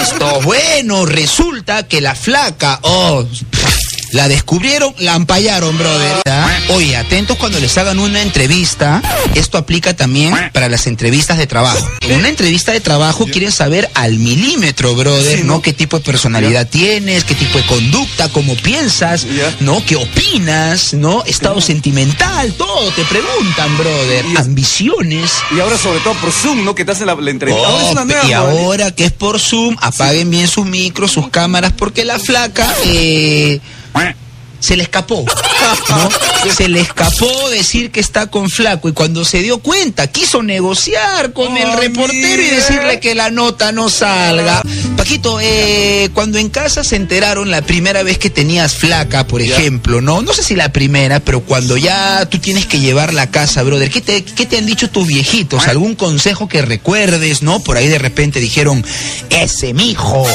esto. 0.00 0.40
Bueno, 0.42 1.06
resulta 1.06 1.86
que 1.86 2.00
la 2.00 2.14
flaca, 2.14 2.78
oh, 2.82 3.24
la 4.16 4.28
descubrieron, 4.28 4.94
la 4.98 5.12
ampallaron, 5.12 5.76
brother. 5.76 6.22
¿Ah? 6.26 6.48
Oye, 6.70 6.96
atentos 6.96 7.36
cuando 7.36 7.60
les 7.60 7.76
hagan 7.76 7.98
una 7.98 8.22
entrevista. 8.22 9.02
Esto 9.34 9.58
aplica 9.58 9.94
también 9.94 10.34
para 10.54 10.70
las 10.70 10.86
entrevistas 10.86 11.36
de 11.36 11.46
trabajo. 11.46 11.86
En 12.00 12.20
una 12.20 12.30
entrevista 12.30 12.72
de 12.72 12.80
trabajo 12.80 13.26
quieren 13.26 13.52
saber 13.52 13.90
al 13.92 14.18
milímetro, 14.18 14.94
brother, 14.94 15.44
¿no? 15.44 15.60
¿Qué 15.60 15.74
tipo 15.74 15.98
de 15.98 16.04
personalidad 16.04 16.66
tienes? 16.66 17.24
¿Qué 17.24 17.34
tipo 17.34 17.58
de 17.58 17.66
conducta? 17.66 18.30
¿Cómo 18.30 18.56
piensas? 18.56 19.26
¿No? 19.60 19.84
¿Qué 19.84 19.96
opinas? 19.96 20.94
¿No? 20.94 21.22
Estado 21.24 21.60
sentimental, 21.60 22.54
todo 22.54 22.90
te 22.92 23.04
preguntan, 23.04 23.76
brother. 23.76 24.24
Ambiciones. 24.38 25.30
Y 25.54 25.60
ahora 25.60 25.76
sobre 25.76 26.00
todo 26.00 26.14
por 26.14 26.32
Zoom, 26.32 26.64
¿no? 26.64 26.74
Que 26.74 26.86
te 26.86 26.92
hacen 26.92 27.06
la, 27.06 27.16
la 27.16 27.30
entrevista. 27.30 27.68
ahora 27.68 27.84
es 27.84 27.92
una 27.92 28.04
nueva 28.06 28.26
y 28.26 28.32
ahora 28.32 28.90
que 28.92 29.04
es 29.04 29.12
por 29.12 29.38
Zoom, 29.38 29.76
apaguen 29.78 30.30
bien 30.30 30.48
sus 30.48 30.64
micros, 30.64 31.12
sus 31.12 31.28
cámaras, 31.28 31.72
porque 31.76 32.06
la 32.06 32.18
flaca 32.18 32.66
eh, 32.86 33.60
se 34.60 34.76
le 34.76 34.82
escapó. 34.82 35.24
¿no? 35.88 36.52
Se 36.52 36.68
le 36.68 36.80
escapó 36.80 37.50
decir 37.50 37.90
que 37.90 38.00
está 38.00 38.28
con 38.28 38.50
flaco 38.50 38.88
y 38.88 38.92
cuando 38.92 39.24
se 39.24 39.42
dio 39.42 39.58
cuenta 39.58 40.06
quiso 40.06 40.42
negociar 40.42 41.32
con 41.32 41.56
el 41.56 41.68
Ay, 41.68 41.88
reportero 41.88 42.42
y 42.42 42.46
decirle 42.46 43.00
que 43.00 43.14
la 43.14 43.30
nota 43.30 43.72
no 43.72 43.88
salga. 43.88 44.62
Paquito, 44.96 45.38
eh, 45.40 46.08
cuando 46.14 46.38
en 46.38 46.48
casa 46.48 46.84
se 46.84 46.96
enteraron 46.96 47.50
la 47.50 47.62
primera 47.62 48.02
vez 48.02 48.18
que 48.18 48.30
tenías 48.30 48.74
flaca, 48.74 49.26
por 49.26 49.42
ejemplo, 49.42 50.00
¿no? 50.00 50.22
No 50.22 50.32
sé 50.32 50.42
si 50.42 50.56
la 50.56 50.72
primera, 50.72 51.20
pero 51.20 51.40
cuando 51.40 51.76
ya 51.76 52.26
tú 52.26 52.38
tienes 52.38 52.66
que 52.66 52.80
llevarla 52.80 53.22
a 53.22 53.30
casa, 53.30 53.62
brother, 53.62 53.90
¿qué 53.90 54.00
te, 54.00 54.24
qué 54.24 54.46
te 54.46 54.58
han 54.58 54.66
dicho 54.66 54.90
tus 54.90 55.06
viejitos? 55.06 55.68
¿Algún 55.68 55.94
consejo 55.94 56.48
que 56.48 56.62
recuerdes, 56.62 57.42
no? 57.42 57.60
Por 57.60 57.76
ahí 57.76 57.88
de 57.88 57.98
repente 57.98 58.40
dijeron, 58.40 58.84
ese 59.30 59.74
mijo. 59.74 60.26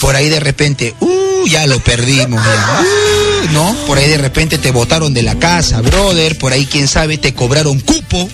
Por 0.00 0.16
ahí 0.16 0.28
de 0.28 0.40
repente, 0.40 0.94
uh, 1.00 1.31
ya 1.46 1.66
lo 1.66 1.78
perdimos, 1.80 2.44
ya. 2.44 2.80
Uh, 2.80 3.52
¿no? 3.52 3.76
Por 3.86 3.98
ahí 3.98 4.08
de 4.08 4.18
repente 4.18 4.58
te 4.58 4.70
botaron 4.70 5.14
de 5.14 5.22
la 5.22 5.38
casa, 5.38 5.80
brother. 5.80 6.38
Por 6.38 6.52
ahí, 6.52 6.66
quién 6.66 6.88
sabe, 6.88 7.18
te 7.18 7.34
cobraron 7.34 7.80
cupo. 7.80 8.28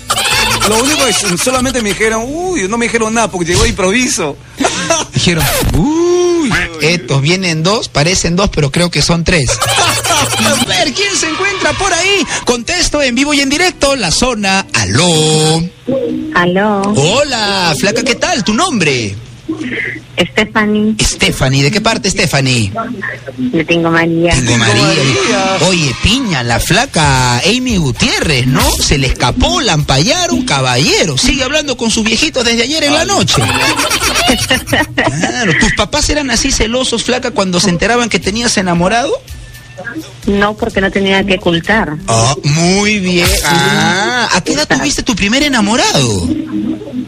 Lo 0.69 0.83
único 0.83 1.07
es, 1.07 1.17
solamente 1.43 1.81
me 1.83 1.91
dijeron, 1.91 2.25
uy, 2.27 2.69
no 2.69 2.77
me 2.77 2.87
dijeron 2.87 3.15
nada 3.15 3.31
porque 3.31 3.47
llegó 3.47 3.63
de 3.63 3.71
improviso. 3.71 4.37
Dijeron, 5.15 5.45
uy, 5.75 6.53
estos 6.83 7.23
vienen 7.23 7.63
dos, 7.63 7.89
parecen 7.89 8.37
dos, 8.37 8.51
pero 8.51 8.71
creo 8.71 8.91
que 8.91 9.03
son 9.03 9.25
tres. 9.25 9.51
A 10.09 10.65
ver, 10.65 10.93
¿quién 10.93 11.17
se 11.17 11.29
encuentra 11.29 11.73
por 11.75 11.93
ahí? 11.93 12.27
Contesto 12.45 13.03
en 13.03 13.15
vivo 13.15 13.33
y 13.35 13.41
en 13.41 13.49
directo, 13.49 13.97
la 13.97 14.11
zona. 14.11 14.67
Aló. 14.73 15.63
Aló, 16.35 16.83
Hola, 16.97 17.75
flaca, 17.79 18.03
¿qué 18.03 18.15
tal? 18.15 18.45
¿Tu 18.45 18.53
nombre? 18.55 19.17
Stephanie, 20.19 20.97
Stephanie, 21.01 21.63
¿de 21.63 21.71
qué 21.71 21.81
parte, 21.81 22.11
Stephanie? 22.11 22.73
yo 23.53 23.67
tengo 23.67 23.91
María. 23.91 24.33
Tengo 24.33 24.57
María. 24.57 24.85
Oye, 25.69 25.95
piña, 26.03 26.43
la 26.43 26.59
flaca 26.59 27.39
Amy 27.39 27.77
Gutiérrez, 27.77 28.47
¿no? 28.47 28.69
Se 28.73 28.99
le 28.99 29.07
escapó, 29.09 29.61
la 29.61 29.75
ampallaron, 29.75 30.43
caballero. 30.43 31.17
Sigue 31.17 31.45
hablando 31.45 31.77
con 31.77 31.91
sus 31.91 32.05
viejitos 32.05 32.45
desde 32.45 32.63
ayer 32.65 32.85
en 32.85 32.95
la 32.95 33.05
noche. 33.05 33.43
Claro, 35.21 35.53
¿tus 35.61 35.73
papás 35.75 36.09
eran 36.11 36.31
así 36.31 36.51
celosos, 36.51 37.05
flaca, 37.05 37.31
cuando 37.31 37.61
se 37.61 37.71
enteraban 37.71 38.09
que 38.09 38.19
tenías 38.19 38.57
enamorado? 38.57 39.13
No, 40.27 40.55
porque 40.55 40.81
no 40.81 40.91
tenía 40.91 41.25
que 41.25 41.37
ocultar. 41.37 41.97
Ah, 42.09 42.35
muy 42.43 42.99
bien. 42.99 43.29
Ah, 43.45 44.29
¿a 44.35 44.41
qué 44.43 44.55
edad 44.55 44.67
tuviste 44.67 45.03
tu 45.03 45.15
primer 45.15 45.43
enamorado? 45.43 46.29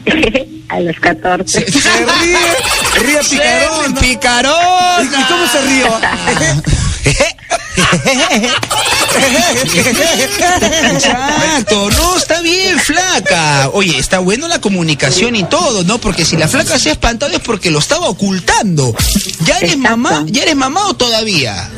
A 0.71 0.81
los 0.81 0.99
14. 1.01 1.67
Se 1.71 1.81
ríe, 2.23 2.39
ríe 3.01 3.19
picarón. 3.19 3.95
¡Picarón! 3.95 5.05
¿Y, 5.05 5.25
cómo 5.25 5.47
se 5.49 5.61
ríe? 5.63 5.85
Exacto, 10.93 11.91
no, 11.91 12.17
está 12.17 12.41
bien, 12.41 12.79
flaca. 12.79 13.71
Oye, 13.73 13.99
está 13.99 14.21
bueno 14.21 14.47
la 14.49 14.61
comunicación 14.61 15.35
y 15.37 15.45
todo, 15.45 15.83
¿no? 15.85 15.99
Porque 15.99 16.25
si 16.25 16.37
la 16.37 16.47
flaca 16.49 16.79
se 16.79 16.91
ha 16.91 16.93
espantado 16.93 17.33
es 17.33 17.41
porque 17.41 17.71
lo 17.71 17.79
estaba 17.79 18.09
ocultando. 18.09 18.95
¿Ya 19.45 19.59
eres 19.59 19.73
Exacto. 19.73 19.97
mamá? 19.97 20.25
¿Ya 20.27 20.43
eres 20.43 20.57
mamá 20.57 20.87
o 20.87 20.95
todavía? 20.95 21.69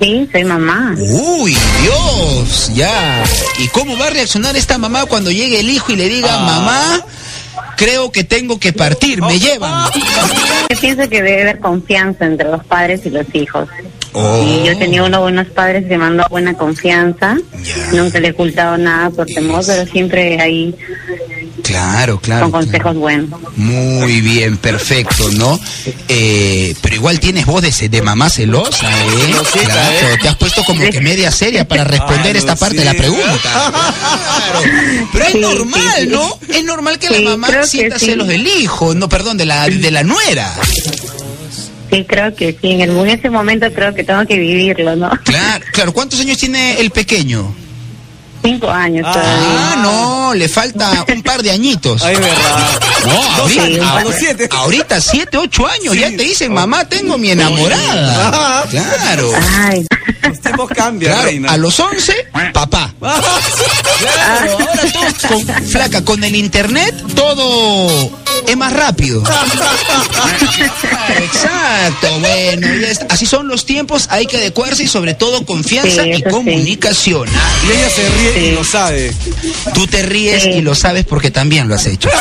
Sí, 0.00 0.28
soy 0.30 0.44
mamá. 0.44 0.94
Uy, 0.98 1.56
Dios, 1.82 2.70
ya. 2.74 3.24
¿Y 3.58 3.68
cómo 3.68 3.96
va 3.98 4.06
a 4.06 4.10
reaccionar 4.10 4.56
esta 4.56 4.78
mamá 4.78 5.06
cuando 5.06 5.30
llegue 5.30 5.60
el 5.60 5.70
hijo 5.70 5.92
y 5.92 5.96
le 5.96 6.08
diga, 6.08 6.38
mamá, 6.38 7.02
creo 7.78 8.10
que 8.10 8.24
tengo 8.24 8.58
que 8.58 8.72
partir, 8.72 9.22
me 9.22 9.38
llevan? 9.38 9.88
Yo 10.68 10.80
pienso 10.80 11.08
que 11.08 11.22
debe 11.22 11.42
haber 11.42 11.60
confianza 11.60 12.26
entre 12.26 12.48
los 12.50 12.64
padres 12.64 13.06
y 13.06 13.10
los 13.10 13.26
hijos. 13.34 13.68
Oh. 14.12 14.42
Y 14.44 14.66
yo 14.66 14.76
tenía 14.76 15.04
unos 15.04 15.20
buenos 15.20 15.46
padres 15.48 15.86
que 15.86 15.96
dado 15.96 16.24
buena 16.28 16.54
confianza. 16.54 17.36
Nunca 17.94 18.18
le 18.18 18.28
he 18.28 18.30
ocultado 18.32 18.76
nada 18.76 19.10
por 19.10 19.26
temor, 19.26 19.62
pero 19.64 19.86
siempre 19.86 20.40
ahí 20.40 20.74
Claro, 21.68 22.18
claro. 22.18 22.50
con 22.50 22.50
claro. 22.50 22.66
consejos 22.66 22.96
buenos. 22.96 23.40
Muy 23.56 24.20
bien, 24.22 24.56
perfecto, 24.56 25.30
¿no? 25.32 25.60
Eh, 26.08 26.74
pero 26.80 26.94
igual 26.94 27.20
tienes 27.20 27.44
voz 27.46 27.62
de, 27.62 27.88
de 27.88 28.02
mamá 28.02 28.30
celosa, 28.30 28.88
¿eh? 28.90 29.10
Celosita, 29.26 29.64
Claro, 29.72 30.08
¿eh? 30.08 30.18
te 30.22 30.28
has 30.28 30.36
puesto 30.36 30.64
como 30.64 30.80
que 30.90 31.00
media 31.00 31.30
seria 31.30 31.68
para 31.68 31.84
responder 31.84 32.36
Ah, 32.36 32.38
esta 32.38 32.56
parte 32.56 32.76
sí. 32.78 32.80
de 32.80 32.84
la 32.86 32.94
pregunta. 32.94 33.28
Claro. 34.48 34.60
Pero 35.12 35.24
es 35.26 35.32
Sí, 35.32 35.38
normal, 35.40 35.80
sí, 35.96 36.02
sí. 36.04 36.06
¿no? 36.08 36.38
Es 36.48 36.64
normal 36.64 36.98
que 36.98 37.08
Sí, 37.08 37.22
la 37.22 37.30
mamá 37.36 37.48
sienta 37.64 37.98
sí. 37.98 38.06
celos 38.06 38.26
del 38.28 38.46
hijo, 38.46 38.94
no, 38.94 39.08
perdón, 39.08 39.36
de 39.36 39.44
la, 39.44 39.68
de 39.68 39.90
la 39.90 40.02
nuera. 40.04 40.50
Sí, 41.90 42.04
creo 42.08 42.34
que 42.34 42.52
sí. 42.60 42.70
En, 42.72 42.80
el, 42.80 42.90
en 42.96 43.08
ese 43.08 43.28
momento 43.30 43.70
creo 43.72 43.94
que 43.94 44.04
tengo 44.04 44.24
que 44.26 44.38
vivirlo, 44.38 44.96
¿no? 44.96 45.10
Claro, 45.24 45.64
claro. 45.72 45.92
¿Cuántos 45.92 46.20
años 46.20 46.38
tiene 46.38 46.80
el 46.80 46.90
pequeño? 46.90 47.54
Cinco 48.42 48.70
años 48.70 49.04
Ah. 49.08 49.12
todavía. 49.12 49.72
Ah, 49.72 49.76
no, 49.82 50.34
le 50.34 50.48
falta 50.48 51.04
un 51.12 51.22
par 51.22 51.42
de 51.42 51.50
añitos. 51.50 52.02
Ay, 52.02 52.16
verdad. 52.16 52.80
No, 53.06 53.22
ahorita, 53.42 53.66
Sí, 53.66 53.78
ahora- 53.80 54.04
de- 54.04 54.18
siete. 54.18 54.48
ahorita 54.50 55.00
siete, 55.00 55.36
ocho 55.38 55.66
años, 55.66 55.94
Sí. 55.94 56.00
ya 56.00 56.06
te 56.08 56.16
dicen, 56.22 56.52
mamá, 56.52 56.84
tengo 56.84 57.18
mi 57.18 57.30
enamorada. 57.30 58.30
Ah. 58.32 58.64
Claro. 58.70 59.30
Ay, 59.66 59.84
Los 60.22 60.40
tiempos 60.40 60.70
cambian, 60.74 61.12
Claro, 61.12 61.26
reina. 61.28 61.52
a 61.52 61.56
los 61.56 61.78
11, 61.80 62.12
papá. 62.52 62.92
Claro, 63.00 64.52
ahora 64.52 64.92
todo 64.92 65.28
con, 65.28 65.66
flaca, 65.66 66.04
con 66.04 66.22
el 66.24 66.36
internet 66.36 66.94
todo 67.14 68.10
es 68.48 68.56
más 68.56 68.72
rápido. 68.72 69.22
Exacto, 71.18 72.20
bueno, 72.20 72.66
ya 72.80 72.88
está. 72.90 73.06
así 73.10 73.26
son 73.26 73.48
los 73.48 73.64
tiempos, 73.66 74.06
hay 74.10 74.26
que 74.26 74.36
adecuarse 74.38 74.82
y 74.84 74.88
sobre 74.88 75.14
todo 75.14 75.44
confianza 75.44 76.02
Sí, 76.04 76.10
y 76.10 76.16
sí. 76.16 76.22
comunicación. 76.24 77.28
Y 77.66 77.70
ella 77.76 77.90
se 77.90 78.08
ríe 78.08 78.48
y 78.48 78.52
lo 78.52 78.64
sabe. 78.64 79.12
Tú 79.74 79.86
te 79.86 80.02
ríes 80.02 80.42
Sí. 80.42 80.50
y 80.50 80.60
lo 80.62 80.74
sabes 80.74 81.04
porque 81.04 81.30
también 81.30 81.68
lo 81.68 81.74
has 81.74 81.86
hecho. 81.86 82.08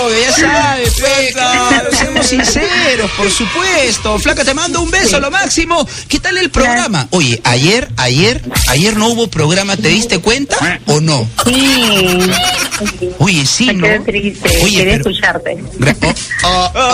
Obvio, 0.00 0.18
ya 0.20 0.32
sabes, 0.32 0.94
pe, 0.94 1.32
claro, 1.32 1.90
seamos 1.96 2.26
sinceros, 2.26 3.10
por 3.16 3.30
supuesto. 3.30 4.18
Flaca, 4.18 4.44
te 4.44 4.54
mando 4.54 4.80
un 4.80 4.90
beso, 4.90 5.20
lo 5.20 5.30
máximo. 5.30 5.86
¿Qué 6.08 6.18
tal 6.20 6.38
el 6.38 6.50
programa? 6.50 7.06
Oye, 7.10 7.40
ayer, 7.44 7.88
ayer, 7.96 8.42
ayer 8.68 8.96
no 8.96 9.08
hubo 9.08 9.28
programa, 9.28 9.76
¿te 9.76 9.88
diste 9.88 10.18
cuenta 10.18 10.80
o 10.86 11.00
no? 11.00 11.28
sí. 11.44 12.20
Oye, 13.18 13.46
sí, 13.46 13.66
¿no? 13.72 13.86
Quedé 14.20 14.30
triste. 14.32 14.64
Oye, 14.64 14.76
Quería 14.76 14.98
pero... 14.98 15.10
escucharte. 15.10 15.58
Oh, 16.44 16.70
oh. 16.74 16.85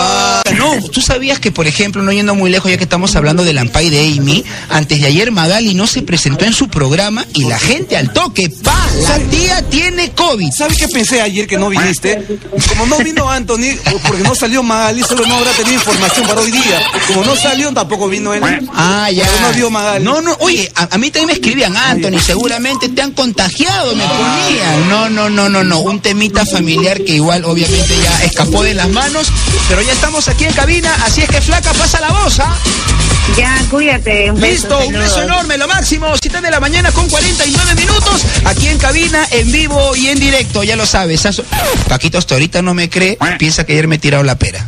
No, 0.81 0.87
tú 0.89 1.01
sabías 1.01 1.39
que, 1.39 1.51
por 1.51 1.67
ejemplo, 1.67 2.01
no 2.01 2.11
yendo 2.11 2.35
muy 2.35 2.49
lejos, 2.49 2.69
ya 2.71 2.77
que 2.77 2.83
estamos 2.83 3.15
hablando 3.15 3.43
del 3.43 3.57
Ampay 3.57 3.89
de 3.89 3.99
Amy, 4.17 4.43
antes 4.69 5.01
de 5.01 5.07
ayer 5.07 5.31
Magali 5.31 5.73
no 5.73 5.87
se 5.87 6.01
presentó 6.01 6.45
en 6.45 6.53
su 6.53 6.67
programa 6.67 7.25
y 7.33 7.45
la 7.45 7.59
gente 7.59 7.97
al 7.97 8.11
toque, 8.13 8.49
pa, 8.49 8.87
la 9.07 9.19
tía 9.29 9.61
tiene 9.69 10.11
COVID. 10.11 10.51
¿Sabes 10.51 10.77
qué 10.77 10.87
pensé 10.87 11.21
ayer 11.21 11.47
que 11.47 11.57
no 11.57 11.69
viniste? 11.69 12.25
Como 12.69 12.85
no 12.85 12.97
vino 12.99 13.29
Anthony, 13.29 13.75
porque 14.07 14.23
no 14.23 14.35
salió 14.35 14.63
Magali, 14.63 15.03
solo 15.03 15.25
no 15.25 15.35
habrá 15.35 15.51
tenido 15.51 15.75
información 15.75 16.27
para 16.27 16.41
hoy 16.41 16.51
día. 16.51 16.81
Como 17.07 17.23
no 17.23 17.35
salió, 17.35 17.71
tampoco 17.73 18.07
vino 18.09 18.33
él. 18.33 18.43
Ah, 18.73 19.09
ya. 19.11 19.25
Pero 19.25 19.39
no 19.41 19.53
dio 19.53 19.69
Magali. 19.69 20.03
No, 20.03 20.21
no, 20.21 20.35
oye, 20.39 20.71
a, 20.75 20.95
a 20.95 20.97
mí 20.97 21.11
también 21.11 21.27
me 21.27 21.33
escribían, 21.33 21.75
Anthony, 21.75 22.19
seguramente 22.19 22.89
te 22.89 23.01
han 23.01 23.11
contagiado, 23.11 23.95
me 23.95 24.03
ponían. 24.05 24.89
No, 24.89 25.09
no, 25.09 25.29
no, 25.29 25.49
no, 25.49 25.63
no, 25.63 25.79
un 25.79 25.99
temita 25.99 26.45
familiar 26.45 27.03
que 27.03 27.15
igual 27.15 27.45
obviamente 27.45 27.93
ya 28.03 28.23
escapó 28.25 28.63
de 28.63 28.73
las 28.73 28.89
manos, 28.89 29.27
pero 29.69 29.81
ya 29.81 29.93
estamos 29.93 30.27
aquí 30.27 30.45
en 30.45 30.53
cabina, 30.63 30.95
así 31.03 31.21
es 31.21 31.27
que 31.27 31.41
flaca, 31.41 31.73
pasa 31.73 31.99
la 31.99 32.07
voz, 32.09 32.39
¿ah? 32.39 32.55
Ya, 33.37 33.53
cuídate. 33.69 34.31
Un 34.31 34.39
beso, 34.39 34.53
Listo, 34.69 34.79
un 34.79 34.93
beso 34.93 35.15
saludos. 35.15 35.23
enorme, 35.35 35.57
lo 35.57 35.67
máximo, 35.67 36.07
7 36.21 36.39
de 36.39 36.51
la 36.51 36.61
mañana 36.61 36.89
con 36.93 37.09
49 37.09 37.75
minutos, 37.75 38.21
aquí 38.45 38.67
en 38.69 38.77
cabina, 38.77 39.27
en 39.31 39.51
vivo 39.51 39.93
y 39.97 40.07
en 40.07 40.19
directo, 40.21 40.63
ya 40.63 40.77
lo 40.77 40.85
sabes. 40.85 41.27
Paquito 41.89 42.17
hasta 42.17 42.35
ahorita 42.35 42.61
no 42.61 42.73
me 42.73 42.89
cree, 42.89 43.17
piensa 43.37 43.65
que 43.65 43.73
ayer 43.73 43.87
me 43.89 43.95
he 43.95 43.99
tirado 43.99 44.23
la 44.23 44.35
pera. 44.35 44.65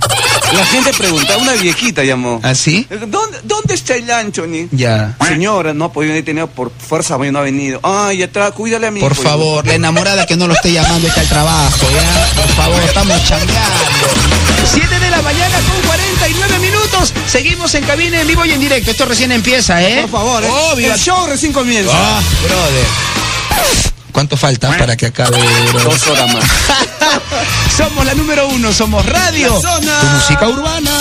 La 0.53 0.65
gente 0.65 0.91
preguntaba, 0.93 1.41
una 1.41 1.53
viejita 1.53 2.03
llamó. 2.03 2.39
¿Así? 2.43 2.85
¿Dónde, 3.07 3.39
¿Dónde 3.43 3.73
está 3.73 3.95
el 3.95 4.09
Anthony? 4.11 4.67
Ya. 4.71 5.15
Señora, 5.25 5.73
no 5.73 5.85
ha 5.85 5.93
podido 5.93 6.11
venir, 6.11 6.25
tenía 6.25 6.45
por 6.45 6.71
fuerza, 6.77 7.17
no 7.17 7.39
ha 7.39 7.41
venido. 7.41 7.79
Ay, 7.83 8.21
atrás, 8.23 8.51
cuídale 8.51 8.87
a 8.87 8.91
mi 8.91 8.99
Por 8.99 9.13
hijo. 9.13 9.21
favor, 9.23 9.65
la 9.65 9.73
enamorada 9.75 10.25
que 10.25 10.35
no 10.35 10.47
lo 10.47 10.53
esté 10.53 10.71
llamando 10.73 11.07
está 11.07 11.21
al 11.21 11.29
trabajo, 11.29 11.87
¿ya? 11.89 12.41
Por 12.41 12.49
favor, 12.55 12.83
estamos 12.83 13.23
changueando. 13.25 14.07
7 14.71 14.99
de 14.99 15.09
la 15.09 15.21
mañana 15.21 15.57
con 15.59 15.84
49 16.25 16.59
minutos. 16.59 17.13
Seguimos 17.27 17.75
en 17.75 17.83
cabina 17.83 18.19
en 18.19 18.27
vivo 18.27 18.43
y 18.45 18.51
en 18.51 18.59
directo. 18.59 18.89
Esto 18.89 19.05
recién 19.05 19.31
empieza, 19.31 19.83
¿eh? 19.83 20.01
Por 20.01 20.09
favor, 20.09 20.43
¿eh? 20.43 20.49
Obvio. 20.71 20.93
El 20.93 20.99
show 20.99 21.27
recién 21.27 21.53
comienza. 21.53 21.91
Ah, 21.93 22.19
brother. 22.41 22.85
¿Cuánto 24.11 24.35
falta 24.35 24.75
para 24.75 24.97
que 24.97 25.05
acabe? 25.07 25.37
Dos 25.83 26.07
horas 26.07 26.33
más. 26.33 26.45
somos 27.77 28.05
la 28.05 28.15
número 28.15 28.47
uno, 28.47 28.73
somos 28.73 29.05
radio. 29.05 29.53
La 29.53 29.61
zona. 29.61 29.99
Tu 29.99 30.05
música 30.07 30.47
urbana. 30.47 30.91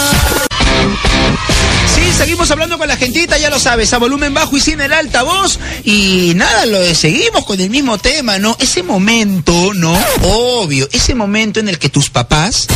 Seguimos 2.17 2.51
hablando 2.51 2.79
con 2.79 2.89
la 2.89 2.97
gentita, 2.97 3.37
ya 3.39 3.51
lo 3.51 3.59
sabes, 3.59 3.93
a 3.93 3.99
volumen 3.99 4.33
bajo 4.33 4.57
y 4.57 4.61
sin 4.61 4.81
el 4.81 4.93
altavoz. 4.93 5.59
Y 5.85 6.33
nada, 6.37 6.65
lo 6.65 6.95
seguimos 6.95 7.45
con 7.45 7.61
el 7.61 7.71
mismo 7.71 7.99
tema, 7.99 8.39
¿no? 8.39 8.57
Ese 8.61 8.83
momento, 8.83 9.75
¿no? 9.75 9.99
Obvio, 10.23 10.89
ese 10.93 11.15
momento 11.15 11.61
en 11.61 11.69
el 11.69 11.79
que 11.79 11.89
tus 11.89 12.11
papás 12.11 12.69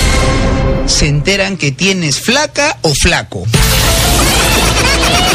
se 0.87 1.07
enteran 1.07 1.57
que 1.57 1.71
tienes 1.71 2.18
flaca 2.18 2.78
o 2.83 2.92
flaco. 2.95 3.45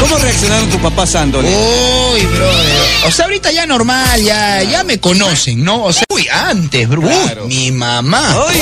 ¿Cómo 0.00 0.18
reaccionaron 0.18 0.68
tus 0.68 0.80
papás, 0.80 1.14
Anthony? 1.14 1.40
Uy, 1.44 2.20
brother. 2.26 2.82
O 3.06 3.10
sea, 3.10 3.24
ahorita 3.26 3.52
ya 3.52 3.66
normal, 3.66 4.22
ya, 4.22 4.62
ya 4.62 4.84
me 4.84 4.98
conocen, 4.98 5.62
¿no? 5.64 5.84
O 5.84 5.92
sea, 5.92 6.04
uy, 6.08 6.26
antes, 6.28 6.88
bro. 6.88 7.02
Uy, 7.02 7.46
mi 7.48 7.72
mamá. 7.72 8.22
Ay, 8.48 8.60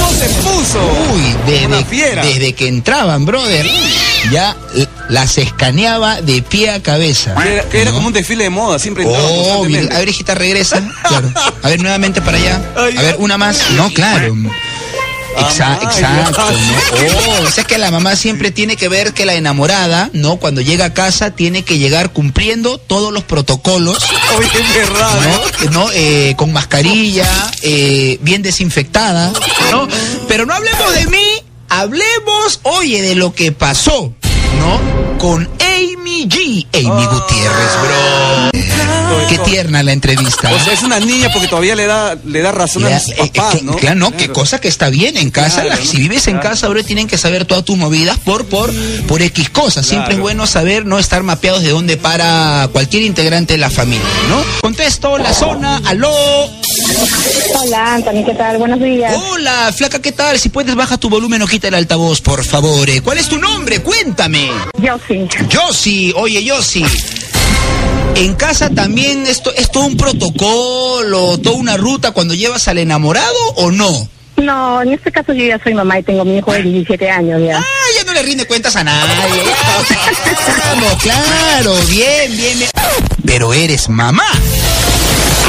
¿cómo 0.00 0.12
se 0.12 0.28
puso? 0.40 0.80
Uy, 1.12 1.36
desde, 1.46 2.22
desde 2.22 2.52
que 2.54 2.68
entraban, 2.68 3.24
brother, 3.24 3.66
ya 4.32 4.56
las 5.08 5.38
escaneaba 5.38 6.20
de 6.20 6.42
pie 6.42 6.70
a 6.70 6.82
cabeza. 6.82 7.34
Que 7.34 7.54
era, 7.54 7.62
que 7.68 7.80
era 7.82 7.90
¿no? 7.90 7.96
como 7.96 8.08
un 8.08 8.12
desfile 8.12 8.44
de 8.44 8.50
moda, 8.50 8.78
siempre 8.78 9.04
entraba 9.04 9.26
Oh, 9.28 9.64
a 9.64 9.98
ver, 9.98 10.08
hijita, 10.08 10.34
regresa. 10.34 10.82
Claro. 11.08 11.32
A 11.62 11.68
ver, 11.68 11.80
nuevamente 11.80 12.20
para 12.20 12.38
allá. 12.38 12.60
A 12.76 12.82
ver, 12.82 13.16
una 13.18 13.38
más. 13.38 13.70
No, 13.70 13.90
claro. 13.90 14.34
Exacto. 15.36 16.00
¿no? 16.00 17.40
Oh, 17.42 17.46
o 17.46 17.50
sea 17.50 17.64
que 17.64 17.78
la 17.78 17.90
mamá 17.90 18.16
siempre 18.16 18.50
tiene 18.50 18.76
que 18.76 18.88
ver 18.88 19.12
que 19.12 19.26
la 19.26 19.34
enamorada, 19.34 20.10
¿no? 20.12 20.36
Cuando 20.36 20.60
llega 20.60 20.86
a 20.86 20.94
casa 20.94 21.32
tiene 21.32 21.62
que 21.62 21.78
llegar 21.78 22.12
cumpliendo 22.12 22.78
todos 22.78 23.12
los 23.12 23.24
protocolos 23.24 23.98
Oye, 24.36 24.48
es 24.54 24.74
verdad, 24.74 25.20
¿no? 25.70 25.88
Eh, 25.92 26.34
con 26.36 26.52
mascarilla, 26.52 27.26
eh, 27.62 28.18
bien 28.22 28.42
desinfectada, 28.42 29.32
¿no? 29.70 29.88
Pero 30.26 30.46
no 30.46 30.54
hablemos 30.54 30.94
de 30.94 31.06
mí, 31.06 31.42
hablemos, 31.68 32.60
oye, 32.62 33.02
de 33.02 33.14
lo 33.14 33.34
que 33.34 33.52
pasó, 33.52 34.12
¿no? 34.58 35.18
Con 35.18 35.48
Amy 35.60 36.28
G. 36.28 36.66
Amy 36.72 37.06
Gutiérrez, 37.06 37.72
bro. 37.82 38.57
Qué 39.28 39.38
tierna 39.38 39.82
la 39.82 39.92
entrevista. 39.92 40.52
O 40.52 40.58
sea, 40.60 40.72
es 40.72 40.82
una 40.82 40.98
niña 41.00 41.30
porque 41.32 41.48
todavía 41.48 41.74
le 41.74 41.86
da, 41.86 42.16
le 42.24 42.40
da 42.40 42.50
razón 42.52 42.84
a 42.86 42.90
los 42.90 43.08
eh, 43.08 43.14
eh, 43.18 43.30
papás, 43.34 43.56
que- 43.56 43.62
¿no? 43.62 43.76
Claro, 43.76 43.96
no, 43.96 44.10
qué 44.16 44.28
cosa 44.30 44.60
que 44.60 44.68
está 44.68 44.88
bien 44.90 45.16
en 45.16 45.30
casa. 45.30 45.62
Claro, 45.62 45.80
la- 45.80 45.86
si 45.86 45.98
vives 45.98 46.26
en 46.28 46.38
casa, 46.38 46.66
ahora 46.66 46.82
tienen 46.82 47.06
que 47.08 47.18
saber 47.18 47.44
todas 47.44 47.64
tus 47.64 47.76
movidas 47.76 48.18
por, 48.18 48.46
por, 48.46 48.72
por 49.06 49.20
X 49.22 49.50
cosas. 49.50 49.86
Siempre 49.86 50.14
es 50.14 50.20
bueno 50.20 50.46
saber, 50.46 50.86
no 50.86 50.98
estar 50.98 51.22
mapeados 51.22 51.62
de 51.62 51.70
dónde 51.70 51.96
para 51.96 52.68
cualquier 52.72 53.02
integrante 53.02 53.54
de 53.54 53.58
la 53.58 53.70
familia, 53.70 54.02
¿no? 54.28 54.42
Contesto, 54.60 55.18
la 55.18 55.32
zona, 55.34 55.80
aló. 55.84 56.12
Hola, 57.60 57.94
Anthony, 57.94 58.24
¿qué 58.24 58.34
tal? 58.34 58.58
Buenos 58.58 58.80
días. 58.80 59.14
Hola, 59.30 59.72
flaca, 59.76 60.00
¿qué 60.00 60.12
tal? 60.12 60.38
Si 60.38 60.48
puedes, 60.48 60.74
baja 60.74 60.96
tu 60.96 61.08
volumen 61.08 61.42
o 61.42 61.46
quita 61.46 61.68
el 61.68 61.74
altavoz, 61.74 62.20
por 62.20 62.44
favor. 62.44 62.88
eh. 62.88 63.00
¿Cuál 63.02 63.18
es 63.18 63.28
tu 63.28 63.38
nombre? 63.38 63.80
Cuéntame. 63.82 64.50
Yo 64.80 64.98
sí. 65.06 65.26
Yossi, 65.48 66.12
oye, 66.16 66.42
Yossi. 66.44 66.84
En 68.14 68.34
casa 68.34 68.70
también 68.70 69.26
esto 69.26 69.52
es 69.54 69.70
todo 69.70 69.84
un 69.84 69.96
protocolo, 69.96 71.38
toda 71.38 71.56
una 71.56 71.76
ruta 71.76 72.10
cuando 72.10 72.34
llevas 72.34 72.66
al 72.66 72.78
enamorado 72.78 73.36
o 73.56 73.70
no? 73.70 74.08
No, 74.36 74.82
en 74.82 74.92
este 74.92 75.10
caso 75.10 75.32
yo 75.32 75.44
ya 75.44 75.60
soy 75.62 75.74
mamá 75.74 75.98
y 75.98 76.02
tengo 76.02 76.24
mi 76.24 76.38
hijo 76.38 76.52
de 76.52 76.62
17 76.62 77.10
años 77.10 77.40
ya. 77.44 77.58
Ah, 77.58 77.88
ya 77.96 78.04
no 78.04 78.12
le 78.12 78.22
rinde 78.22 78.46
cuentas 78.46 78.76
a 78.76 78.84
nadie. 78.84 79.14
Vamos, 80.64 81.02
claro, 81.02 81.74
bien, 81.88 82.36
bien, 82.36 82.58
bien. 82.58 82.70
Pero 83.24 83.52
eres 83.52 83.88
mamá. 83.88 84.26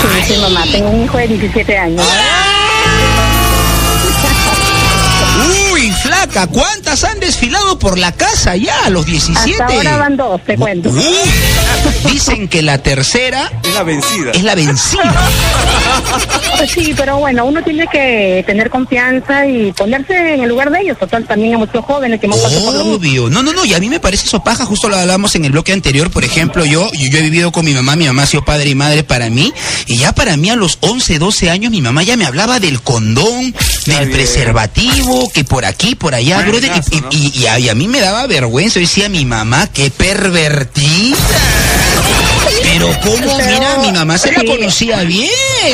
Sí, 0.01 0.33
sí, 0.33 0.39
mamá. 0.39 0.63
Tengo 0.71 0.89
un 0.89 1.03
hijo 1.03 1.17
de 1.17 1.27
17 1.27 1.77
años. 1.77 2.05
Uy, 2.05 2.48
¿cuántas 6.51 7.03
han 7.03 7.19
desfilado 7.19 7.79
por 7.79 7.97
la 7.97 8.11
casa 8.11 8.55
ya 8.55 8.85
a 8.85 8.89
los 8.89 9.05
17? 9.05 9.51
Hasta 9.51 9.65
ahora 9.75 9.97
van 9.97 10.17
dos, 10.17 10.41
te 10.45 10.55
cuento. 10.57 10.89
Dicen 12.11 12.47
que 12.47 12.61
la 12.61 12.77
tercera 12.79 13.51
Es 13.63 13.73
la 13.73 13.83
vencida. 13.83 14.31
es 14.31 14.43
la 14.43 14.55
vencida. 14.55 15.29
Pues 16.57 16.71
sí, 16.71 16.93
pero 16.95 17.17
bueno, 17.17 17.45
uno 17.45 17.61
tiene 17.63 17.87
que 17.87 18.43
tener 18.45 18.69
confianza 18.69 19.45
y 19.47 19.71
ponerse 19.73 20.33
en 20.33 20.41
el 20.41 20.49
lugar 20.49 20.69
de 20.71 20.81
ellos. 20.81 20.97
Total, 20.97 21.25
también 21.25 21.53
hemos 21.53 21.69
sido 21.69 21.81
jóvenes 21.83 22.19
que 22.19 22.25
hemos 22.25 22.39
pasado 22.39 22.65
por 22.65 22.73
lo 22.73 22.83
mismo. 22.83 22.95
Obvio. 22.95 23.29
No, 23.29 23.43
no, 23.43 23.53
no. 23.53 23.65
Y 23.65 23.73
a 23.73 23.79
mí 23.79 23.89
me 23.89 23.99
parece 23.99 24.27
eso 24.27 24.43
paja. 24.43 24.65
Justo 24.65 24.89
lo 24.89 24.97
hablamos 24.97 25.35
en 25.35 25.45
el 25.45 25.51
bloque 25.51 25.73
anterior. 25.73 26.09
Por 26.11 26.23
ejemplo, 26.23 26.65
yo, 26.65 26.91
yo, 26.93 27.07
yo 27.07 27.17
he 27.17 27.21
vivido 27.21 27.51
con 27.51 27.65
mi 27.65 27.73
mamá. 27.73 27.95
Mi 27.95 28.05
mamá 28.05 28.23
ha 28.23 28.27
sido 28.27 28.43
padre 28.45 28.69
y 28.69 28.75
madre 28.75 29.03
para 29.03 29.29
mí. 29.29 29.53
Y 29.87 29.97
ya 29.97 30.13
para 30.13 30.37
mí 30.37 30.49
a 30.49 30.55
los 30.55 30.77
11, 30.81 31.19
12 31.19 31.49
años, 31.49 31.71
mi 31.71 31.81
mamá 31.81 32.03
ya 32.03 32.17
me 32.17 32.25
hablaba 32.25 32.59
del 32.59 32.81
condón, 32.81 33.53
del 33.85 34.09
preservativo, 34.09 35.31
que 35.33 35.43
por 35.43 35.65
aquí, 35.65 35.95
por 35.95 36.15
allá, 36.15 36.18
Brother. 36.23 36.71
Y, 36.91 36.95
y- 36.97 37.01
¿no? 37.01 37.09
y- 37.11 37.39
y 37.39 37.47
a, 37.47 37.59
y 37.59 37.69
a 37.69 37.75
mí 37.75 37.87
me 37.87 37.99
daba 37.99 38.27
vergüenza. 38.27 38.75
Yo 38.75 38.81
decía, 38.81 39.09
mi 39.09 39.25
mamá, 39.25 39.67
qué 39.73 39.89
pervertida. 39.91 41.17
Pero 42.61 42.87
cómo, 43.01 43.15
Pero, 43.15 43.37
mira, 43.51 43.77
mi 43.81 43.91
mamá 43.91 44.17
se 44.17 44.31
la 44.31 44.43
conocía 44.43 45.01
bien, 45.03 45.29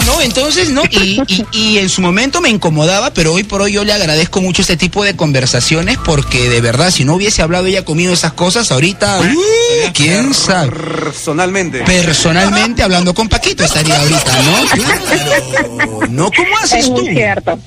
¿no? 0.06 0.22
Entonces, 0.22 0.70
¿no? 0.70 0.84
Y, 0.90 1.20
y, 1.28 1.46
y 1.52 1.78
en 1.80 1.90
su 1.90 2.02
momento 2.02 2.42
me 2.42 2.50
incomodaba, 2.50 3.12
pero 3.14 3.34
hoy 3.34 3.44
por 3.44 3.62
hoy 3.62 3.74
yo 3.74 3.84
le 3.84 3.92
agradezco 3.94 4.40
mucho 4.42 4.62
este 4.62 4.78
tipo 4.78 5.04
de 5.04 5.16
conversaciones 5.16 5.98
porque 6.04 6.48
de 6.50 6.62
verdad, 6.62 6.92
si 6.92 7.04
no 7.04 7.16
hubiese 7.16 7.42
hablado 7.42 7.66
ella 7.66 7.84
conmigo 7.84 8.14
esas 8.14 8.34
cosas, 8.34 8.72
ahorita, 8.72 9.20
uh, 9.20 9.92
quién 9.94 10.34
sabe. 10.34 10.72
Personalmente. 10.72 11.80
Personalmente 11.80 12.84
hablando 12.84 13.14
con 13.14 13.28
Paquito 13.30 13.64
estaría 13.64 14.00
ahorita, 14.00 14.42
¿no? 14.44 14.66
Claro. 14.86 16.00
¿No? 16.10 16.32
¿Cómo 16.32 16.58
haces 16.62 16.80
Es 16.80 16.86
tú? 16.86 16.92
muy 16.94 17.14
cierto. 17.14 17.60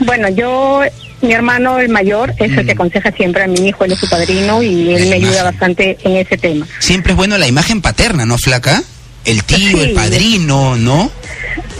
Bueno, 0.00 0.28
yo, 0.28 0.82
mi 1.22 1.32
hermano, 1.32 1.78
el 1.78 1.88
mayor, 1.88 2.34
es 2.38 2.56
el 2.56 2.64
que 2.66 2.72
aconseja 2.72 3.10
siempre 3.12 3.42
a 3.42 3.46
mi 3.48 3.68
hijo, 3.68 3.84
él 3.84 3.92
es 3.92 3.98
su 3.98 4.08
padrino 4.08 4.62
y 4.62 4.94
él 4.94 5.04
La 5.04 5.10
me 5.10 5.16
ayuda 5.16 5.30
imagen. 5.30 5.44
bastante 5.44 5.98
en 6.04 6.16
ese 6.16 6.36
tema. 6.36 6.66
Siempre 6.78 7.12
es 7.12 7.16
bueno 7.16 7.36
la 7.38 7.46
imagen 7.48 7.80
paterna, 7.82 8.24
¿no, 8.26 8.38
flaca? 8.38 8.82
El 9.24 9.44
tío, 9.44 9.82
el 9.82 9.88
Sí. 9.90 9.94
padrino, 9.94 10.76
¿no? 10.76 11.10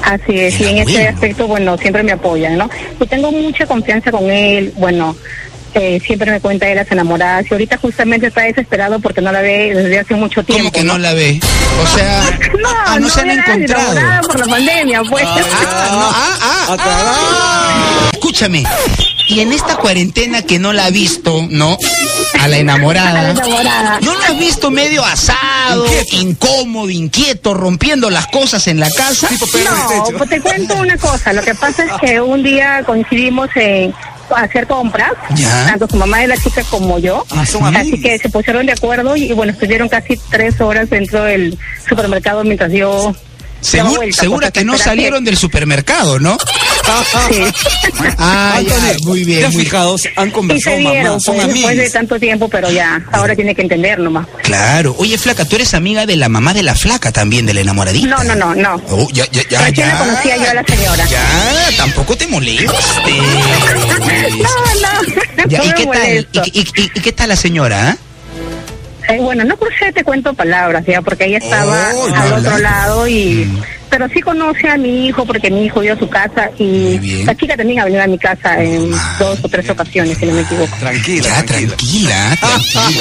Así 0.03 0.39
es, 0.39 0.61
El 0.61 0.67
y 0.67 0.69
en 0.71 0.79
ese 0.89 1.09
aspecto, 1.09 1.47
bueno, 1.47 1.77
siempre 1.79 2.03
me 2.03 2.13
apoyan, 2.13 2.57
¿no? 2.59 2.69
Y 3.01 3.07
tengo 3.07 3.31
mucha 3.33 3.65
confianza 3.67 4.11
con 4.11 4.29
él, 4.31 4.73
bueno, 4.77 5.17
eh, 5.75 6.01
siempre 6.05 6.31
me 6.31 6.41
cuenta 6.41 6.67
de 6.67 6.75
las 6.75 6.91
enamoradas 6.91 7.45
y 7.49 7.55
ahorita 7.55 7.77
justamente 7.77 8.27
está 8.29 8.41
desesperado 8.43 8.99
porque 9.01 9.21
no 9.21 9.31
la 9.31 9.41
ve 9.43 9.73
desde 9.75 9.99
hace 10.01 10.15
mucho 10.15 10.43
tiempo. 10.43 10.65
¿Cómo 10.65 10.73
que 10.73 10.83
no 10.85 10.99
la 10.99 11.13
ve? 11.15 11.39
O 11.85 11.97
sea, 11.97 12.23
No, 12.61 12.69
ah, 12.87 12.95
no, 12.99 13.01
no, 13.01 13.09
se 13.11 13.21
han 13.21 13.31
encontrado. 13.31 13.95
por 14.27 14.41
la 14.41 14.47
pandemia, 14.47 15.03
pues. 15.05 15.25
Ah, 15.27 15.89
no, 15.93 16.01
ah, 16.01 16.39
ah, 16.43 16.67
Ah, 16.71 16.77
ah. 16.81 18.11
Escúchame. 18.13 18.65
Y 19.29 19.41
en 19.41 19.53
esta 19.53 19.77
cuarentena 19.77 20.43
que 20.43 20.59
no 20.59 20.73
la 20.73 20.87
ha 20.87 20.91
visto, 20.91 21.47
¿no? 21.51 21.77
A 22.41 22.49
la 22.49 22.57
enamorada. 22.59 23.11
A 23.11 23.23
la 23.23 23.31
enamorada. 23.31 24.01
¿No 24.01 24.15
lo 24.15 24.23
has 24.25 24.39
visto 24.39 24.71
medio 24.71 25.05
asado, 25.05 25.85
incómodo, 26.13 26.89
inquieto, 26.91 27.53
rompiendo 27.55 28.09
las 28.11 28.27
cosas 28.29 28.67
en 28.69 28.81
la 28.81 28.91
casa? 28.91 29.29
No, 29.31 30.17
pues 30.19 30.31
te 30.31 30.41
cuento 30.41 30.77
una 30.77 30.97
cosa. 30.97 31.33
Lo 31.35 31.43
que 31.43 31.55
pasa 31.55 31.85
es 31.85 31.93
que 32.01 32.21
un 32.21 32.43
día 32.43 32.83
coincidimos 32.87 33.51
en 33.57 33.95
hacer 34.35 34.67
compras, 34.67 35.13
Ya. 35.35 35.67
tanto 35.67 35.89
su 35.89 35.97
mamá 35.97 36.19
de 36.19 36.29
la 36.29 36.37
chica 36.37 36.63
como 36.71 36.99
yo. 36.99 37.25
Ah, 37.31 37.45
Así 37.77 38.01
que 38.01 38.19
se 38.19 38.29
pusieron 38.31 38.67
de 38.67 38.73
acuerdo 38.73 39.17
y, 39.17 39.25
y 39.25 39.33
bueno, 39.33 39.53
estuvieron 39.53 39.89
casi 39.89 40.19
tres 40.31 40.61
horas 40.61 40.89
dentro 40.91 41.25
del 41.25 41.59
supermercado 41.89 42.45
mientras 42.45 42.73
yo... 42.73 43.15
vueltas, 43.61 44.21
segura 44.21 44.51
que 44.51 44.65
no 44.65 44.79
salieron 44.79 45.25
del 45.25 45.37
supermercado, 45.37 46.19
¿no? 46.19 46.37
Sí. 47.31 47.43
Ah, 48.21 48.61
muy 49.03 49.21
¿te 49.21 49.27
bien. 49.27 49.51
muy- 49.53 49.65
fijado? 49.65 49.97
Han 50.17 50.31
conversado 50.31 50.77
vieron, 50.79 51.05
mamá, 51.05 51.21
son 51.21 51.37
pues, 51.37 51.49
después 51.49 51.77
de 51.77 51.91
tanto 51.91 52.19
tiempo, 52.19 52.49
pero 52.49 52.71
ya, 52.71 53.03
ahora 53.13 53.35
tiene 53.35 53.55
que 53.55 53.63
entender 53.63 53.99
nomás. 53.99 54.27
Claro. 54.43 54.95
Oye, 54.99 55.17
flaca, 55.19 55.45
tú 55.45 55.57
eres 55.57 55.75
amiga 55.75 56.07
de 56.07 56.17
la 56.17 56.29
mamá 56.29 56.55
de 56.55 56.63
la 56.63 56.75
flaca 56.75 57.13
también, 57.13 57.47
de 57.47 57.55
la 57.55 57.61
enamoradita. 57.61 58.07
No, 58.09 58.25
no, 58.25 58.35
no, 58.35 58.55
no. 58.55 58.83
Oh, 58.91 59.09
ya, 59.13 59.25
ya, 59.31 59.43
ya, 59.49 59.69
ya. 59.71 59.87
la 59.89 59.99
conocía 59.99 60.37
yo 60.37 60.51
a 60.51 60.55
la 60.55 60.65
señora. 60.65 61.07
Ya, 61.07 61.77
tampoco 61.77 62.17
te 62.17 62.27
molestes. 62.27 62.71
No, 64.39 64.49
no, 64.81 65.45
Ya, 65.49 65.59
no 65.59 65.65
¿y 65.65 65.69
me 65.69 65.75
qué 65.75 65.85
tal? 65.85 65.87
molesto. 65.87 66.43
¿Y, 66.47 66.61
y- 66.61 66.83
y- 66.83 66.91
y 66.95 67.01
qué 67.01 67.13
tal 67.13 67.29
la 67.29 67.37
señora? 67.37 67.91
ah? 67.91 67.97
Eh, 69.09 69.19
bueno, 69.21 69.43
no 69.45 69.57
crucé, 69.57 69.91
te 69.93 70.05
cuento 70.05 70.35
palabras, 70.35 70.85
ya, 70.87 71.01
porque 71.01 71.25
ella 71.25 71.39
estaba 71.39 71.91
Oh, 71.95 72.15
al 72.15 72.33
otro 72.35 72.59
lado 72.59 73.09
y... 73.09 73.51
Pero 73.91 74.07
sí 74.13 74.21
conoce 74.21 74.69
a 74.69 74.77
mi 74.77 75.07
hijo 75.07 75.25
porque 75.25 75.51
mi 75.51 75.65
hijo 75.65 75.83
iba 75.83 75.95
a 75.95 75.99
su 75.99 76.09
casa 76.09 76.51
y 76.59 77.25
la 77.25 77.35
chica 77.37 77.57
también 77.57 77.81
ha 77.81 77.85
venido 77.85 78.03
a 78.03 78.07
mi 78.07 78.19
casa 78.19 78.63
en 78.63 78.93
Ah, 78.95 79.17
dos 79.19 79.39
o 79.43 79.49
tres 79.49 79.69
ocasiones, 79.71 80.17
si 80.19 80.27
no 80.27 80.33
me 80.35 80.43
equivoco. 80.43 80.75
Tranquila, 80.79 81.29
Ya, 81.29 81.45
tranquila. 81.45 82.37
tranquila. 82.39 82.97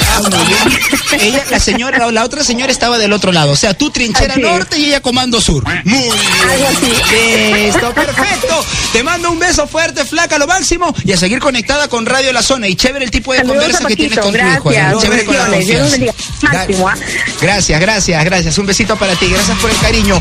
Ella, 1.20 1.44
la 1.50 1.60
señora, 1.60 1.98
la, 1.98 2.10
la 2.10 2.24
otra 2.24 2.42
señora 2.44 2.72
estaba 2.72 2.98
del 2.98 3.12
otro 3.12 3.32
lado. 3.32 3.52
O 3.52 3.56
sea, 3.56 3.74
tú 3.74 3.90
trinchera 3.90 4.34
Así 4.34 4.42
es. 4.42 4.48
norte 4.50 4.78
y 4.78 4.86
ella 4.86 5.00
comando 5.00 5.40
sur. 5.40 5.64
Muy 5.84 6.02
bien. 6.02 7.54
Listo, 7.66 7.92
perfecto. 7.92 8.64
Te 8.92 9.02
mando 9.02 9.30
un 9.30 9.38
beso 9.38 9.66
fuerte, 9.66 10.04
flaca, 10.04 10.38
lo 10.38 10.46
máximo. 10.46 10.94
Y 11.04 11.12
a 11.12 11.16
seguir 11.16 11.38
conectada 11.38 11.88
con 11.88 12.06
Radio 12.06 12.32
La 12.32 12.42
Zona. 12.42 12.68
Y 12.68 12.76
chévere 12.76 13.04
el 13.04 13.10
tipo 13.10 13.32
de 13.32 13.38
Saludos 13.38 13.56
conversa 13.58 13.86
que 13.88 13.96
tienes 13.96 14.18
con 14.18 14.32
tu 14.32 14.38
hijo. 14.38 14.70
gracias. 14.70 14.92
¿eh? 14.92 14.96
Chévere 15.02 15.24
con 15.24 15.36
la. 15.36 15.48
Máximo, 16.52 16.88
¿ah? 16.88 16.94
Gracias, 17.40 17.80
gracias, 17.80 18.24
gracias. 18.24 18.58
Un 18.58 18.66
besito 18.66 18.96
para 18.96 19.14
ti. 19.16 19.26
Gracias 19.30 19.58
por 19.58 19.70
el 19.70 19.76
cariño. 19.78 20.20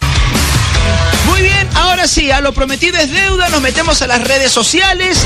Muy 1.25 1.41
bien, 1.41 1.67
ahora 1.75 2.07
sí, 2.07 2.31
a 2.31 2.41
lo 2.41 2.53
prometido 2.53 2.97
es 2.97 3.11
deuda, 3.11 3.49
nos 3.49 3.61
metemos 3.61 4.01
a 4.01 4.07
las 4.07 4.25
redes 4.27 4.51
sociales. 4.51 5.19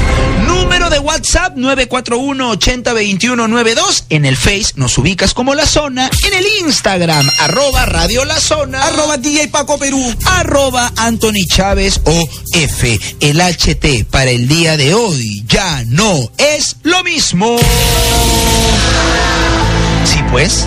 Número 0.47 0.89
de 0.89 0.99
WhatsApp 0.99 1.55
941-802192. 1.57 4.03
En 4.09 4.25
el 4.25 4.35
Face 4.35 4.73
nos 4.75 4.97
ubicas 4.97 5.33
como 5.33 5.53
La 5.55 5.65
Zona. 5.65 6.09
En 6.25 6.33
el 6.33 6.45
Instagram, 6.65 7.29
arroba 7.39 7.85
Radio 7.85 8.25
La 8.25 8.39
Zona. 8.39 8.83
Arroba 8.85 9.17
DJ 9.17 9.47
Paco 9.49 9.77
Perú. 9.77 10.13
arroba 10.25 10.91
Anthony 10.97 11.45
Chávez 11.47 12.01
o 12.05 12.27
F. 12.53 12.99
El 13.19 13.39
HT 13.39 14.05
para 14.09 14.31
el 14.31 14.47
día 14.47 14.77
de 14.77 14.93
hoy 14.93 15.43
ya 15.47 15.83
no 15.87 16.31
es 16.37 16.75
lo 16.83 17.03
mismo. 17.03 17.57
Sí, 20.05 20.19
pues. 20.31 20.65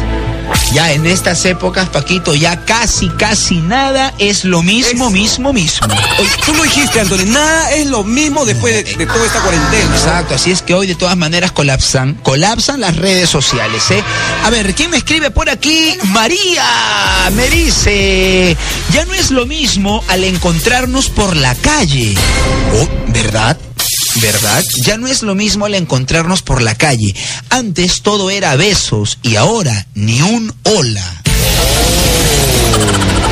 Ya 0.73 0.93
en 0.93 1.07
estas 1.07 1.45
épocas, 1.45 1.89
Paquito, 1.89 2.35
ya 2.35 2.65
casi, 2.65 3.09
casi 3.11 3.57
nada 3.57 4.13
es 4.19 4.45
lo 4.45 4.63
mismo, 4.63 5.11
mismo, 5.11 5.53
mismo. 5.53 5.87
Oye, 6.19 6.29
tú 6.45 6.55
lo 6.55 6.65
dijiste, 6.65 7.01
Antonio. 7.01 7.27
Nada 7.27 7.73
es 7.73 7.87
lo 7.87 8.03
mismo 8.03 8.45
después 8.45 8.75
de, 8.85 8.95
de 8.95 9.07
toda 9.07 9.25
esta 9.25 9.41
cuarentena. 9.41 9.85
¿no? 9.85 9.97
Exacto, 9.97 10.35
así 10.35 10.51
es 10.51 10.63
que 10.63 10.75
hoy 10.75 10.87
de 10.87 10.95
todas 10.95 11.17
maneras 11.17 11.53
colapsan, 11.53 12.15
colapsan 12.15 12.81
las 12.81 12.97
redes 12.97 13.31
sociales, 13.31 13.91
¿eh? 13.91 14.03
A 14.45 14.51
ver, 14.51 14.75
¿quién 14.75 14.91
me 14.91 14.97
escribe 14.97 15.31
por 15.31 15.49
aquí? 15.49 15.97
María 16.07 16.65
me 17.33 17.49
dice, 17.51 18.57
ya 18.93 19.05
no 19.05 19.15
es 19.15 19.31
lo 19.31 19.47
mismo 19.47 20.03
al 20.09 20.25
encontrarnos 20.25 21.09
por 21.09 21.37
la 21.37 21.55
calle. 21.55 22.15
Oh, 22.75 22.89
¿verdad? 23.09 23.57
¿Verdad? 24.21 24.65
Ya 24.85 24.97
no 24.97 25.07
es 25.07 25.23
lo 25.23 25.35
mismo 25.35 25.67
al 25.67 25.75
encontrarnos 25.75 26.43
por 26.43 26.63
la 26.63 26.75
calle. 26.75 27.15
Antes 27.51 28.03
todo 28.03 28.31
era 28.31 28.57
besos 28.57 29.19
y 29.23 29.37
ahora 29.37 29.87
ni 29.95 30.21
un 30.23 30.53
hola. 30.65 31.23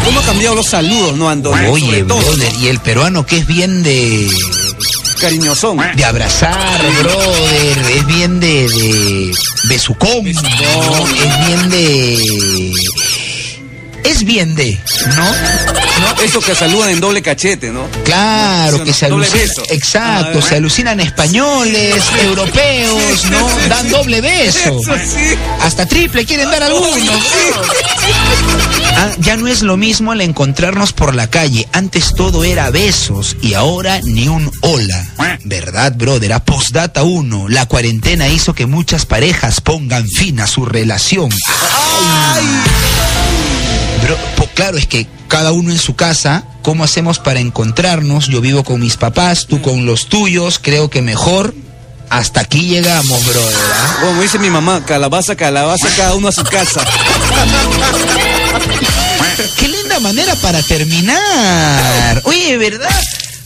¿Cómo 0.05 0.19
han 0.21 0.27
cambiado 0.27 0.57
los 0.57 0.67
saludos, 0.67 1.17
no, 1.17 1.31
Antonio? 1.31 1.71
Oye, 1.71 2.03
brother, 2.03 2.53
y 2.61 2.67
el 2.67 2.81
peruano 2.81 3.25
que 3.25 3.39
es 3.39 3.47
bien 3.47 3.83
de 3.83 4.29
cariñosón. 5.21 5.79
de 5.95 6.05
abrazar, 6.05 6.81
brother, 7.01 7.79
es 7.95 8.07
bien 8.07 8.41
de, 8.41 8.69
de 8.69 9.33
besucón, 9.69 10.25
¿no? 10.25 11.07
es 11.07 11.47
bien 11.47 11.71
de... 11.71 12.73
Es 14.05 14.25
bien 14.25 14.55
de, 14.55 14.79
¿no? 15.17 15.25
¿no? 15.25 16.23
Eso 16.23 16.41
que 16.41 16.55
saludan 16.55 16.91
en 16.91 17.01
doble 17.01 17.23
cachete, 17.23 17.71
¿no? 17.71 17.87
Claro, 18.05 18.83
que 18.85 18.93
se 18.93 19.07
alucinan, 19.07 19.49
exacto, 19.71 20.39
Ah, 20.43 20.47
se 20.49 20.57
alucinan 20.57 21.01
españoles, 21.01 22.03
europeos, 22.23 23.21
Sí, 23.23 23.29
¿no? 23.31 23.49
sí, 23.49 23.69
Dan 23.69 23.89
doble 23.91 24.21
beso. 24.21 24.81
Eso 24.81 24.95
sí. 24.97 25.37
Hasta 25.61 25.87
triple 25.87 26.25
quieren 26.27 26.51
dar 26.51 26.63
algunos. 26.65 26.99
Ah, 28.97 29.11
ya 29.19 29.37
no 29.37 29.47
es 29.49 29.63
lo 29.63 29.77
mismo 29.77 30.13
al 30.13 30.21
encontrarnos 30.21 30.93
por 30.93 31.15
la 31.15 31.31
calle. 31.31 31.69
Antes 31.73 32.15
todo 32.15 32.45
era 32.45 32.71
besos 32.71 33.37
y 33.41 33.55
ahora 33.55 34.01
ni 34.03 34.29
un 34.29 34.51
hola. 34.63 35.07
¿Verdad, 35.45 35.93
brother? 35.97 36.33
A 36.35 36.45
postdata 36.45 37.03
1, 37.03 37.49
la 37.49 37.67
cuarentena 37.67 38.29
hizo 38.29 38.55
que 38.55 38.67
muchas 38.67 39.07
parejas 39.07 39.61
pongan 39.61 40.07
fin 40.09 40.41
a 40.41 40.47
su 40.47 40.65
relación. 40.67 41.31
Po- 44.37 44.47
claro, 44.55 44.77
es 44.79 44.87
que 44.87 45.07
cada 45.29 45.53
uno 45.53 45.71
en 45.71 45.79
su 45.79 45.95
casa, 45.97 46.45
¿cómo 46.63 46.85
hacemos 46.85 47.19
para 47.19 47.41
encontrarnos? 47.41 48.27
Yo 48.29 48.41
vivo 48.41 48.65
con 48.65 48.81
mis 48.81 48.97
papás, 48.97 49.47
tú 49.49 49.63
con 49.63 49.87
los 49.87 50.09
tuyos, 50.09 50.59
creo 50.61 50.91
que 50.91 51.03
mejor 51.03 51.55
hasta 52.11 52.41
aquí 52.41 52.67
llegamos, 52.67 53.25
brother. 53.25 53.55
¿ah? 53.75 53.97
Como 54.03 54.21
dice 54.23 54.39
mi 54.39 54.51
mamá, 54.51 54.85
calabaza, 54.85 55.35
calabaza, 55.37 55.89
cada 55.97 56.15
uno 56.15 56.29
a 56.29 56.33
su 56.33 56.45
casa. 56.45 56.85
Qué 59.59 59.69
linda 59.69 59.99
manera 60.01 60.35
para 60.37 60.61
terminar. 60.63 62.21
Oye, 62.25 62.57
¿verdad? 62.59 62.91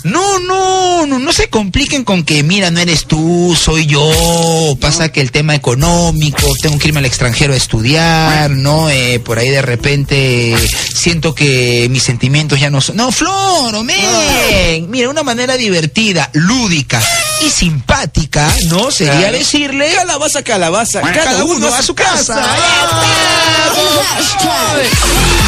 No, 0.06 0.38
no, 0.38 1.04
no, 1.06 1.18
no 1.18 1.32
se 1.32 1.48
compliquen 1.48 2.04
con 2.04 2.24
que, 2.24 2.42
mira, 2.42 2.70
no 2.70 2.78
eres 2.80 3.06
tú, 3.06 3.56
soy 3.60 3.86
yo. 3.86 4.76
Pasa 4.80 5.10
que 5.10 5.20
el 5.20 5.32
tema 5.32 5.54
económico, 5.54 6.46
tengo 6.62 6.78
que 6.78 6.88
irme 6.88 7.00
al 7.00 7.06
extranjero 7.06 7.54
a 7.54 7.56
estudiar, 7.56 8.50
¿no? 8.50 8.88
Eh, 8.88 9.20
por 9.20 9.38
ahí 9.38 9.50
de 9.50 9.62
repente 9.62 10.56
siento 10.94 11.34
que 11.34 11.88
mis 11.90 12.04
sentimientos 12.04 12.60
ya 12.60 12.70
no 12.70 12.80
son. 12.80 12.96
No, 12.96 13.10
Flor, 13.10 13.82
men. 13.82 14.90
Mira, 14.90 15.08
una 15.08 15.22
manera 15.22 15.56
divertida, 15.56 16.30
lúdica 16.32 17.02
y 17.44 17.50
simpática, 17.50 18.48
¿no? 18.68 18.90
Sería 18.90 19.32
decirle. 19.32 19.92
Calabaza, 19.94 20.42
calabaza, 20.42 21.00
Cada, 21.00 21.44
uno 21.44 21.66
a 21.66 21.82
su 21.82 21.94
casa. 21.94 22.40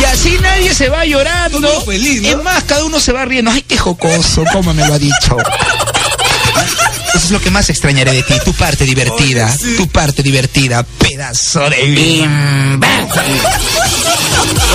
Y 0.01 0.05
así 0.05 0.39
nadie 0.41 0.75
se 0.75 0.89
va 0.89 1.05
llorando. 1.05 1.61
Todo 1.61 1.81
feliz, 1.83 2.23
¿no? 2.23 2.29
Es 2.29 2.43
más, 2.43 2.65
cada 2.65 2.85
uno 2.85 3.01
se 3.01 3.13
va 3.13 3.25
riendo. 3.25 3.51
Ay, 3.51 3.63
qué 3.63 3.77
jocoso, 3.77 4.45
cómo 4.53 4.73
me 4.75 4.87
lo 4.87 4.95
ha 4.95 4.99
dicho. 4.99 5.37
Eso 7.15 7.25
es 7.27 7.31
lo 7.31 7.41
que 7.41 7.51
más 7.51 7.69
extrañaré 7.71 8.13
de 8.13 8.23
ti, 8.23 8.35
tu 8.45 8.53
parte 8.53 8.85
divertida, 8.85 9.47
Oye, 9.47 9.57
sí. 9.59 9.77
tu 9.77 9.89
parte 9.89 10.23
divertida, 10.23 10.83
pedazo 10.99 11.69
de. 11.71 11.95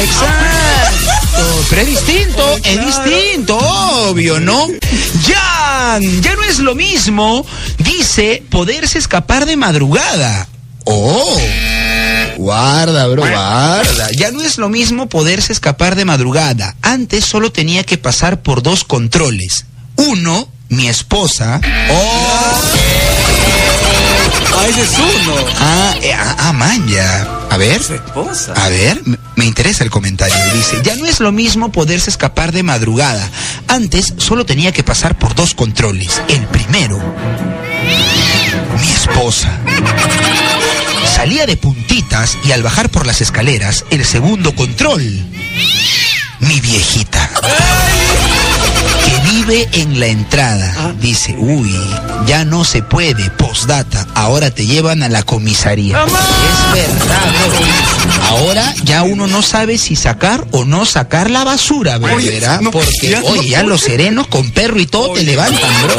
Exacto, 0.02 1.66
pero 1.70 1.82
es 1.82 1.88
distinto, 1.88 2.58
es 2.64 2.86
distinto, 2.86 3.58
obvio, 3.58 4.40
¿no? 4.40 4.68
Jan, 5.26 6.22
ya 6.22 6.36
no 6.36 6.44
es 6.44 6.60
lo 6.60 6.76
mismo, 6.76 7.46
dice, 7.78 8.44
poderse 8.50 8.98
escapar 8.98 9.46
de 9.46 9.56
madrugada. 9.56 10.48
Oh, 10.86 11.38
guarda, 12.38 13.08
bro, 13.08 13.22
guarda. 13.22 14.12
Ya 14.12 14.32
no 14.32 14.42
es 14.42 14.58
lo 14.58 14.70
mismo 14.70 15.08
poderse 15.10 15.54
escapar 15.54 15.96
de 15.96 16.06
madrugada. 16.06 16.76
Antes 16.82 17.26
solo 17.26 17.52
tenía 17.52 17.84
que 17.84 17.98
pasar 17.98 18.42
por 18.42 18.62
dos 18.64 18.84
controles. 18.84 19.66
Uno, 19.96 20.48
mi 20.70 20.88
esposa. 20.88 21.62
Oh, 21.90 22.62
Ah, 24.56 24.68
ese 24.70 24.82
es 24.84 24.90
uno. 24.98 25.36
ah, 25.60 25.96
eh, 26.02 26.14
ah, 26.14 26.36
ah, 26.40 26.54
man, 26.54 26.88
ya. 26.88 27.28
A 27.50 27.58
ver. 27.58 27.82
Su 27.84 27.96
esposa. 27.96 28.54
A 28.56 28.70
ver, 28.70 29.02
me- 29.06 29.18
me 29.36 29.46
interesa 29.46 29.84
el 29.84 29.90
comentario. 29.90 30.36
Dice, 30.54 30.78
ya 30.84 30.96
no 30.96 31.06
es 31.06 31.20
lo 31.20 31.32
mismo 31.32 31.72
poderse 31.72 32.10
escapar 32.10 32.52
de 32.52 32.64
madrugada. 32.64 33.28
Antes 33.68 34.14
solo 34.18 34.46
tenía 34.46 34.72
que 34.72 34.84
pasar 34.84 35.18
por 35.18 35.34
dos 35.36 35.54
controles. 35.56 36.22
El 36.30 36.46
primero, 36.48 36.98
mi 38.80 38.90
esposa. 38.92 39.50
Salía 41.16 41.46
de 41.46 41.58
puntitas 41.58 42.38
y 42.44 42.54
al 42.54 42.64
bajar 42.64 42.90
por 42.90 43.06
las 43.06 43.22
escaleras, 43.22 43.86
el 43.92 44.04
segundo 44.04 44.56
control, 44.56 45.02
mi 46.40 46.60
viejita. 46.60 47.30
Que 49.06 49.32
vive 49.32 49.70
en 49.74 50.00
la 50.00 50.08
entrada. 50.08 50.94
Dice, 51.00 51.36
uy, 51.38 51.80
ya 52.26 52.46
no 52.46 52.66
se 52.66 52.82
puede, 52.82 53.30
postdata, 53.30 54.08
ahora 54.16 54.50
te 54.50 54.66
llevan 54.66 55.04
a 55.04 55.10
la 55.10 55.22
comisaría. 55.22 56.04
Es 56.04 56.74
verdad, 56.74 57.32
bro. 57.48 58.28
Ahora 58.30 58.74
ya 58.84 59.04
uno 59.04 59.28
no 59.28 59.44
sabe 59.44 59.78
si 59.78 59.96
sacar 59.96 60.46
o 60.52 60.66
no 60.66 60.84
sacar 60.86 61.30
la 61.30 61.44
basura, 61.44 62.00
bro, 62.00 62.18
Porque, 62.72 63.22
oye, 63.24 63.50
ya 63.50 63.62
los 63.62 63.82
serenos 63.82 64.28
con 64.28 64.50
perro 64.50 64.80
y 64.80 64.88
todo 64.88 65.14
te 65.14 65.24
levantan, 65.24 65.72
bro. 65.84 65.96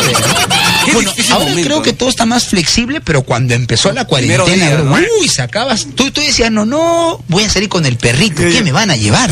Qué 0.85 0.92
Bueno, 0.92 1.12
ahora 1.31 1.44
momento, 1.47 1.68
creo 1.68 1.83
que 1.83 1.92
todo 1.92 2.09
está 2.09 2.27
más 2.27 2.47
flexible, 2.47 3.01
pero 3.01 3.23
cuando 3.23 3.55
empezó 3.55 3.92
la 3.92 4.05
cuarentena, 4.05 4.66
día, 4.66 4.77
bro, 4.77 4.85
¿no? 4.85 4.97
uy, 5.20 5.29
sacabas, 5.29 5.87
tú, 5.94 6.11
tú 6.11 6.20
decías, 6.20 6.51
no, 6.51 6.66
no, 6.66 7.23
voy 7.29 7.44
a 7.44 7.51
salir 7.51 7.68
con 7.68 7.87
el 7.87 7.97
perrito, 7.97 8.42
¿qué 8.42 8.62
me 8.62 8.73
van 8.73 8.90
a 8.90 8.97
llevar? 8.97 9.31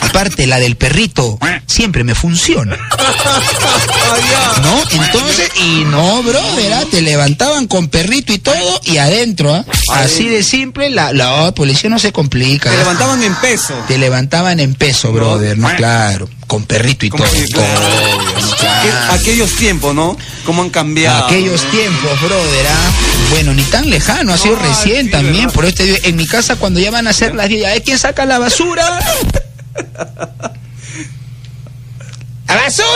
Aparte, 0.00 0.46
la 0.46 0.58
del 0.58 0.76
perrito 0.76 1.38
siempre 1.66 2.04
me 2.04 2.14
funciona, 2.14 2.76
Ah. 2.98 4.60
¿no? 4.62 5.02
Entonces, 5.02 5.50
y 5.60 5.84
no, 5.84 6.22
bro, 6.22 6.40
¿verdad? 6.56 6.86
Te 6.90 7.02
levantaban 7.02 7.66
con 7.66 7.88
perrito 7.88 8.32
y 8.32 8.38
todo 8.38 8.80
y 8.84 8.98
adentro, 8.98 9.54
¿ah? 9.54 9.64
Así 9.92 10.28
de 10.28 10.42
simple, 10.42 10.90
la, 10.90 11.12
la 11.12 11.52
policía 11.52 11.90
no 11.90 11.98
se 11.98 12.12
complica. 12.12 12.70
Te 12.70 12.76
¿ah? 12.76 12.80
levantaban 12.80 13.22
en 13.22 13.34
peso. 13.36 13.74
Te 13.88 13.98
levantaban 13.98 14.60
en 14.60 14.74
peso, 14.74 15.12
brother, 15.12 15.58
¿no? 15.58 15.74
Claro, 15.76 16.28
con 16.46 16.64
perrito 16.64 17.06
y 17.06 17.10
todo. 17.10 17.24
Aquellos 19.10 19.50
tiempos, 19.52 19.94
¿no? 19.94 20.16
¿Cómo 20.44 20.62
han 20.62 20.70
cambiado? 20.70 21.26
Aquellos 21.26 21.62
tiempos, 21.70 22.20
brother, 22.20 22.66
¿ah? 22.68 22.90
Bueno, 23.30 23.52
ni 23.54 23.62
tan 23.64 23.88
lejano, 23.90 24.32
ha 24.32 24.38
sido 24.38 24.56
Ay, 24.60 24.68
recién 24.68 25.06
sí, 25.06 25.10
también. 25.12 25.36
¿verdad? 25.46 25.52
Por 25.54 25.64
esto, 25.64 25.82
en 25.84 26.16
mi 26.16 26.26
casa, 26.26 26.56
cuando 26.56 26.78
ya 26.80 26.90
van 26.90 27.06
a 27.08 27.12
ser 27.12 27.34
las 27.34 27.48
10, 27.48 27.76
¿eh? 27.76 27.82
¿quién 27.84 27.98
saca 27.98 28.24
la 28.26 28.38
basura? 28.38 28.98
¡La 32.46 32.54
basura! 32.54 32.94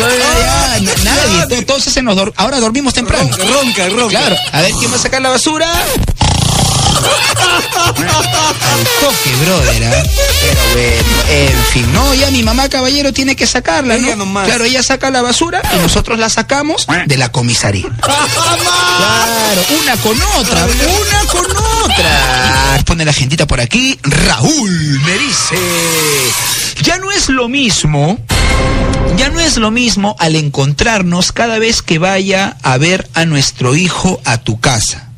Ya, 0.00 0.80
nadie, 1.04 1.46
to- 1.48 1.64
todos 1.66 1.84
se 1.84 2.02
nos 2.02 2.16
dor- 2.16 2.32
ahora 2.36 2.58
dormimos 2.58 2.92
temprano. 2.94 3.28
Ronca, 3.30 3.44
ronca, 3.44 3.88
ronca. 3.88 4.18
Claro, 4.18 4.36
a 4.52 4.60
ver 4.62 4.72
quién 4.72 4.90
va 4.90 4.96
a 4.96 4.98
sacar 4.98 5.22
la 5.22 5.28
basura. 5.30 5.68
Al 7.00 8.84
toque, 9.00 9.30
brother, 9.44 9.84
¿ah? 9.84 10.02
Pero 10.40 10.60
bueno, 10.72 11.22
en 11.28 11.64
fin, 11.72 11.92
no, 11.92 12.14
ya 12.14 12.30
mi 12.30 12.42
mamá 12.42 12.68
caballero 12.68 13.12
tiene 13.12 13.36
que 13.36 13.46
sacarla, 13.46 13.96
¿no? 13.98 14.32
Claro, 14.44 14.64
ella 14.64 14.82
saca 14.82 15.10
la 15.10 15.22
basura 15.22 15.62
y 15.74 15.78
nosotros 15.80 16.18
la 16.18 16.28
sacamos 16.30 16.86
de 17.06 17.16
la 17.16 17.30
comisaría. 17.32 17.86
Claro, 18.00 19.62
una 19.82 19.96
con 19.98 20.20
otra, 20.38 20.66
una 20.66 21.24
con 21.30 21.46
otra. 21.84 22.82
Pone 22.86 23.04
la 23.04 23.12
gentita 23.12 23.46
por 23.46 23.60
aquí. 23.60 23.98
Raúl 24.02 25.00
me 25.04 25.18
dice, 25.18 25.56
ya 26.82 26.98
no 26.98 27.10
es 27.10 27.28
lo 27.28 27.48
mismo, 27.48 28.18
ya 29.16 29.28
no 29.30 29.40
es 29.40 29.56
lo 29.56 29.70
mismo 29.70 30.16
al 30.18 30.36
encontrarnos 30.36 31.32
cada 31.32 31.58
vez 31.58 31.82
que 31.82 31.98
vaya 31.98 32.56
a 32.62 32.78
ver 32.78 33.08
a 33.14 33.24
nuestro 33.26 33.74
hijo 33.74 34.20
a 34.24 34.38
tu 34.38 34.60
casa. 34.60 35.09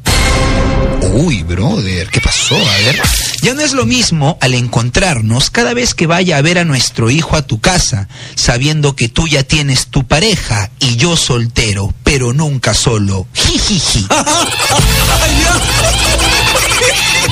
Uy, 1.10 1.42
brother, 1.42 2.08
¿qué 2.10 2.20
pasó? 2.20 2.56
A 2.56 2.78
ver. 2.78 3.00
Ya 3.42 3.54
no 3.54 3.60
es 3.62 3.72
lo 3.72 3.84
mismo 3.86 4.38
al 4.40 4.54
encontrarnos 4.54 5.50
cada 5.50 5.74
vez 5.74 5.94
que 5.94 6.06
vaya 6.06 6.36
a 6.36 6.42
ver 6.42 6.58
a 6.58 6.64
nuestro 6.64 7.10
hijo 7.10 7.36
a 7.36 7.42
tu 7.42 7.60
casa, 7.60 8.08
sabiendo 8.34 8.94
que 8.94 9.08
tú 9.08 9.26
ya 9.26 9.42
tienes 9.42 9.88
tu 9.88 10.06
pareja 10.06 10.70
y 10.78 10.96
yo 10.96 11.16
soltero, 11.16 11.92
pero 12.04 12.32
nunca 12.32 12.74
solo. 12.74 13.26
Jijiji. 13.34 14.06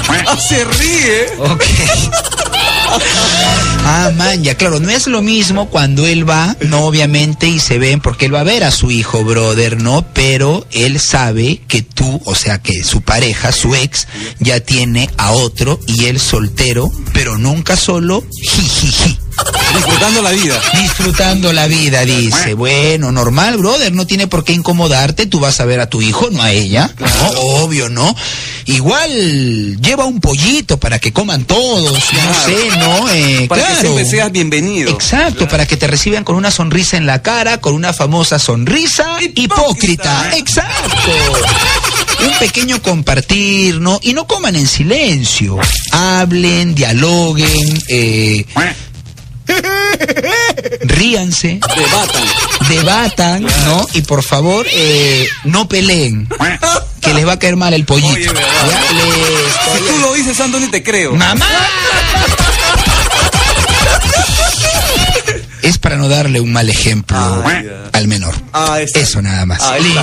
Ah, 0.09 0.37
se 0.49 0.65
ríe. 0.65 1.27
Ok. 1.39 1.63
Ah, 3.85 4.11
man, 4.17 4.43
ya 4.43 4.57
claro, 4.57 4.81
no 4.81 4.91
es 4.91 5.07
lo 5.07 5.23
mismo 5.23 5.69
cuando 5.69 6.07
él 6.07 6.29
va, 6.29 6.57
no 6.69 6.85
obviamente, 6.85 7.49
y 7.49 7.59
se 7.61 7.79
ven, 7.79 8.01
porque 8.01 8.27
él 8.27 8.35
va 8.35 8.41
a 8.41 8.45
ver 8.45 8.65
a 8.65 8.71
su 8.71 8.91
hijo, 8.91 9.25
brother, 9.25 9.81
¿no? 9.81 10.07
Pero 10.13 10.67
él 10.71 11.01
sabe 11.01 11.61
que 11.69 11.83
tú, 11.83 12.21
o 12.25 12.35
sea, 12.35 12.61
que 12.61 12.83
su 12.83 13.03
pareja, 13.03 13.53
su 13.53 13.75
ex, 13.75 14.07
ya 14.39 14.61
tiene 14.61 15.11
a 15.17 15.33
otro 15.33 15.79
y 15.87 16.07
él 16.07 16.21
soltero, 16.21 16.91
pero 17.13 17.39
nunca 17.39 17.77
solo, 17.77 18.25
jijiji. 18.43 19.20
Disfrutando 19.75 20.23
la 20.23 20.31
vida. 20.31 20.61
Disfrutando 20.81 21.53
la 21.53 21.67
vida, 21.67 22.05
dice. 22.05 22.55
Bueno, 22.55 23.13
normal, 23.13 23.57
brother, 23.57 23.93
no 23.93 24.07
tiene 24.07 24.27
por 24.27 24.45
qué 24.45 24.53
incomodarte, 24.53 25.27
tú 25.27 25.41
vas 25.41 25.61
a 25.61 25.65
ver 25.65 25.81
a 25.81 25.89
tu 25.89 26.03
hijo, 26.03 26.29
no 26.31 26.43
a 26.43 26.51
ella. 26.51 26.91
No, 26.99 27.31
obvio, 27.41 27.89
¿no? 27.89 28.15
Igual 28.67 29.81
lleva 29.81 30.05
un 30.05 30.21
pollito 30.21 30.79
para 30.79 30.99
que 30.99 31.13
coman 31.13 31.45
todos, 31.45 31.93
no 31.93 32.35
sé, 32.45 32.77
¿no? 32.79 33.09
Eh, 33.11 33.47
Para 33.49 33.63
claro. 33.63 33.75
que 33.77 33.81
siempre 33.81 34.05
seas 34.05 34.33
bienvenido. 34.33 34.91
Exacto, 34.91 35.49
para 35.49 35.67
que 35.67 35.77
te 35.77 35.87
reciban 35.87 36.25
con 36.25 36.37
una 36.37 36.51
sonrisa 36.51 36.97
en 36.97 37.07
la 37.07 37.23
cara, 37.23 37.61
con 37.61 37.75
una 37.75 37.93
famosa 37.93 38.39
sonrisa 38.39 39.17
hipócrita. 39.35 40.31
Hipócrita. 40.31 40.37
Exacto. 40.37 41.13
Un 42.25 42.39
pequeño 42.39 42.83
compartir, 42.83 43.81
¿no? 43.81 43.99
Y 44.03 44.13
no 44.13 44.27
coman 44.27 44.55
en 44.57 44.67
silencio. 44.67 45.59
Hablen, 45.93 46.75
dialoguen, 46.75 47.83
eh, 47.89 48.45
ríanse, 50.81 51.61
Debatan. 51.77 52.25
debatan, 52.69 53.43
¿no? 53.67 53.87
Y 53.95 54.03
por 54.03 54.23
favor, 54.23 54.67
eh, 54.71 55.29
no 55.45 55.69
peleen, 55.69 56.29
que 57.01 57.15
les 57.15 57.27
va 57.27 57.33
a 57.33 57.39
caer 57.39 57.57
mal 57.57 57.73
el 57.75 57.85
pollito. 57.85 58.13
Oye, 58.13 58.27
¿verdad? 58.29 58.43
Ya, 58.71 58.93
les- 58.93 59.79
Si 59.79 59.85
tú 59.89 59.99
lo 60.01 60.13
dices, 60.15 60.41
Anthony, 60.41 60.69
te 60.71 60.83
creo. 60.83 61.13
¡Mamá! 61.15 61.47
Es 65.63 65.77
para 65.79 65.97
no 65.97 66.09
darle 66.09 66.41
un 66.41 66.53
mal 66.53 66.69
ejemplo 66.71 67.17
Ah, 67.19 67.43
al 67.93 68.09
menor. 68.09 68.35
Ah, 68.53 68.79
Eso 68.81 69.21
nada 69.23 69.45
más. 69.47 69.61
Ah, 69.63 69.79
Listo. 69.79 70.01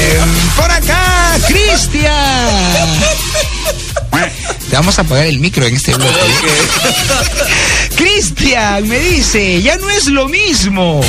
Em, 0.00 0.48
Por 0.56 0.70
acá, 0.70 1.36
Cristian. 1.46 2.88
Te 4.72 4.76
vamos 4.76 4.98
a 4.98 5.02
apagar 5.02 5.26
el 5.26 5.38
micro 5.38 5.66
en 5.66 5.74
este 5.76 5.92
bloque. 5.96 6.16
Cristian 7.94 8.88
me 8.88 8.98
dice, 9.00 9.60
ya 9.60 9.76
no 9.76 9.90
es 9.90 10.06
lo 10.06 10.28
mismo. 10.30 11.02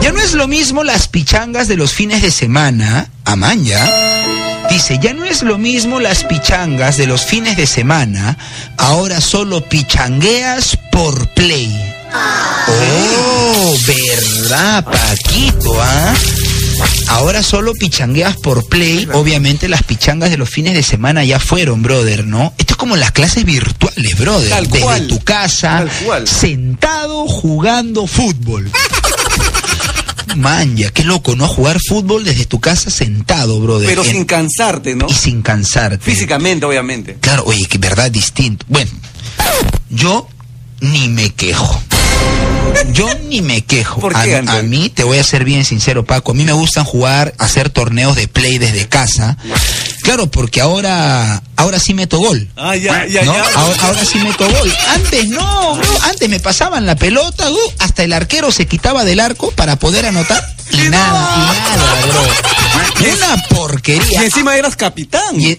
Ya 0.00 0.12
no 0.12 0.18
es 0.18 0.32
lo 0.32 0.48
mismo 0.48 0.82
las 0.82 1.06
pichangas 1.06 1.68
de 1.68 1.76
los 1.76 1.92
fines 1.92 2.22
de 2.22 2.30
semana. 2.30 3.10
Amanya. 3.26 3.86
Dice, 4.70 4.98
ya 4.98 5.12
no 5.12 5.26
es 5.26 5.42
lo 5.42 5.58
mismo 5.58 6.00
las 6.00 6.24
pichangas 6.24 6.96
de 6.96 7.06
los 7.06 7.26
fines 7.26 7.58
de 7.58 7.66
semana. 7.66 8.38
Ahora 8.78 9.20
solo 9.20 9.60
pichangueas 9.60 10.78
por 10.90 11.28
play. 11.34 11.70
Oh, 12.66 13.74
verdad, 13.86 14.84
Paquito, 14.84 15.78
¿ah? 15.82 16.14
Ahora 17.08 17.42
solo 17.42 17.72
pichangueas 17.74 18.36
por 18.36 18.66
play. 18.68 19.08
Obviamente 19.12 19.68
las 19.68 19.82
pichangas 19.82 20.30
de 20.30 20.36
los 20.36 20.50
fines 20.50 20.74
de 20.74 20.82
semana 20.82 21.24
ya 21.24 21.38
fueron, 21.40 21.82
brother, 21.82 22.24
¿no? 22.26 22.52
Esto 22.58 22.74
es 22.74 22.76
como 22.76 22.96
las 22.96 23.12
clases 23.12 23.44
virtuales, 23.44 24.18
brother. 24.18 24.50
Tal 24.50 24.66
Desde 24.66 24.80
cual. 24.80 25.06
tu 25.06 25.20
casa, 25.20 25.78
Tal 25.78 25.90
cual. 26.04 26.26
sentado 26.28 27.26
jugando 27.28 28.06
fútbol. 28.06 28.70
Man, 30.36 30.76
ya, 30.76 30.90
qué 30.90 31.02
loco, 31.04 31.34
¿no? 31.34 31.48
Jugar 31.48 31.78
fútbol 31.80 32.22
desde 32.24 32.44
tu 32.44 32.60
casa 32.60 32.90
sentado, 32.90 33.58
brother. 33.60 33.88
Pero 33.88 34.04
En- 34.04 34.10
sin 34.10 34.24
cansarte, 34.26 34.94
¿no? 34.94 35.06
y 35.08 35.14
sin 35.14 35.40
cansarte. 35.40 36.04
Físicamente, 36.04 36.66
obviamente. 36.66 37.16
Claro, 37.20 37.44
oye, 37.46 37.64
que 37.66 37.78
verdad 37.78 38.10
distinto. 38.10 38.66
Bueno, 38.68 38.90
yo 39.88 40.28
ni 40.80 41.08
me 41.08 41.30
quejo. 41.32 41.80
Yo 42.92 43.08
ni 43.28 43.42
me 43.42 43.62
quejo. 43.64 44.00
¿Por 44.00 44.16
a, 44.16 44.22
qué, 44.22 44.36
Antonio? 44.36 44.60
a 44.60 44.62
mí, 44.62 44.88
te 44.90 45.02
voy 45.04 45.18
a 45.18 45.24
ser 45.24 45.44
bien 45.44 45.64
sincero, 45.64 46.04
Paco, 46.04 46.32
a 46.32 46.34
mí 46.34 46.44
me 46.44 46.52
gustan 46.52 46.84
jugar, 46.84 47.34
hacer 47.38 47.68
torneos 47.70 48.16
de 48.16 48.28
play 48.28 48.58
desde 48.58 48.88
casa. 48.88 49.36
Claro, 50.02 50.30
porque 50.30 50.60
ahora, 50.60 51.42
ahora 51.56 51.78
sí 51.80 51.94
meto 51.94 52.18
gol. 52.18 52.48
Ah, 52.56 52.76
ya, 52.76 53.04
ya, 53.06 53.24
¿no? 53.24 53.34
ya. 53.34 53.42
Ahora, 53.54 53.76
ahora 53.82 54.04
sí 54.04 54.18
meto 54.18 54.48
gol. 54.48 54.72
Antes 54.94 55.28
no, 55.28 55.76
bro. 55.76 55.88
Antes 56.04 56.28
me 56.28 56.38
pasaban 56.40 56.86
la 56.86 56.94
pelota, 56.96 57.48
hasta 57.80 58.02
el 58.04 58.12
arquero 58.12 58.52
se 58.52 58.66
quitaba 58.66 59.04
del 59.04 59.20
arco 59.20 59.50
para 59.50 59.76
poder 59.76 60.06
anotar. 60.06 60.42
Y 60.70 60.82
¡Y 60.86 60.88
nada, 60.88 61.54
y 62.04 62.08
bro. 62.08 62.22
Una 63.14 63.36
Y 63.36 63.54
porquería. 63.54 64.22
encima 64.22 64.56
eras 64.56 64.74
capitán. 64.76 65.38
Y- 65.40 65.58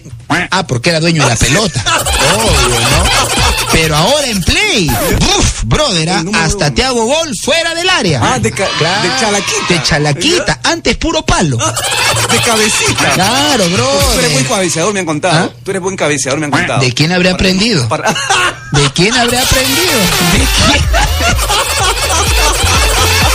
ah, 0.50 0.66
porque 0.66 0.90
era 0.90 1.00
dueño 1.00 1.22
de 1.22 1.28
la 1.28 1.36
pelota. 1.36 1.84
Obvio, 2.36 2.80
¿no? 2.80 3.68
Pero 3.72 3.96
ahora 3.96 4.26
en 4.26 4.42
play, 4.42 4.67
uf, 4.76 5.62
brother, 5.64 6.10
ah, 6.10 6.22
hasta 6.44 6.72
te 6.72 6.84
hago 6.84 7.04
gol 7.06 7.30
fuera 7.42 7.74
del 7.74 7.88
área. 7.88 8.20
Ah, 8.22 8.38
de 8.38 8.50
ca- 8.52 8.64
de 8.66 9.20
chalaquita. 9.20 9.66
De 9.68 9.82
chalaquita. 9.82 10.60
Antes 10.64 10.96
puro 10.96 11.22
palo. 11.24 11.56
De 11.58 12.38
cabecita. 12.42 13.10
Claro, 13.14 13.64
Tú 13.64 14.18
eres 14.18 14.32
buen 14.32 14.44
bro. 14.44 14.54
cabeceador, 14.56 14.92
me 14.92 15.00
han 15.00 15.06
contado. 15.06 15.50
¿Ah? 15.50 15.50
Tú 15.64 15.70
eres 15.70 15.82
buen 15.82 15.96
cabeceador, 15.96 16.38
me 16.40 16.46
han 16.46 16.52
contado. 16.52 16.80
¿De 16.80 16.92
quién 16.92 17.12
habré 17.12 17.30
aprendido? 17.30 17.88
Para- 17.88 18.14
¿De 18.72 18.90
quién 18.94 19.14
habré 19.16 19.38
aprendido? 19.38 19.98
¿De 20.32 20.38
quién? 20.38 20.84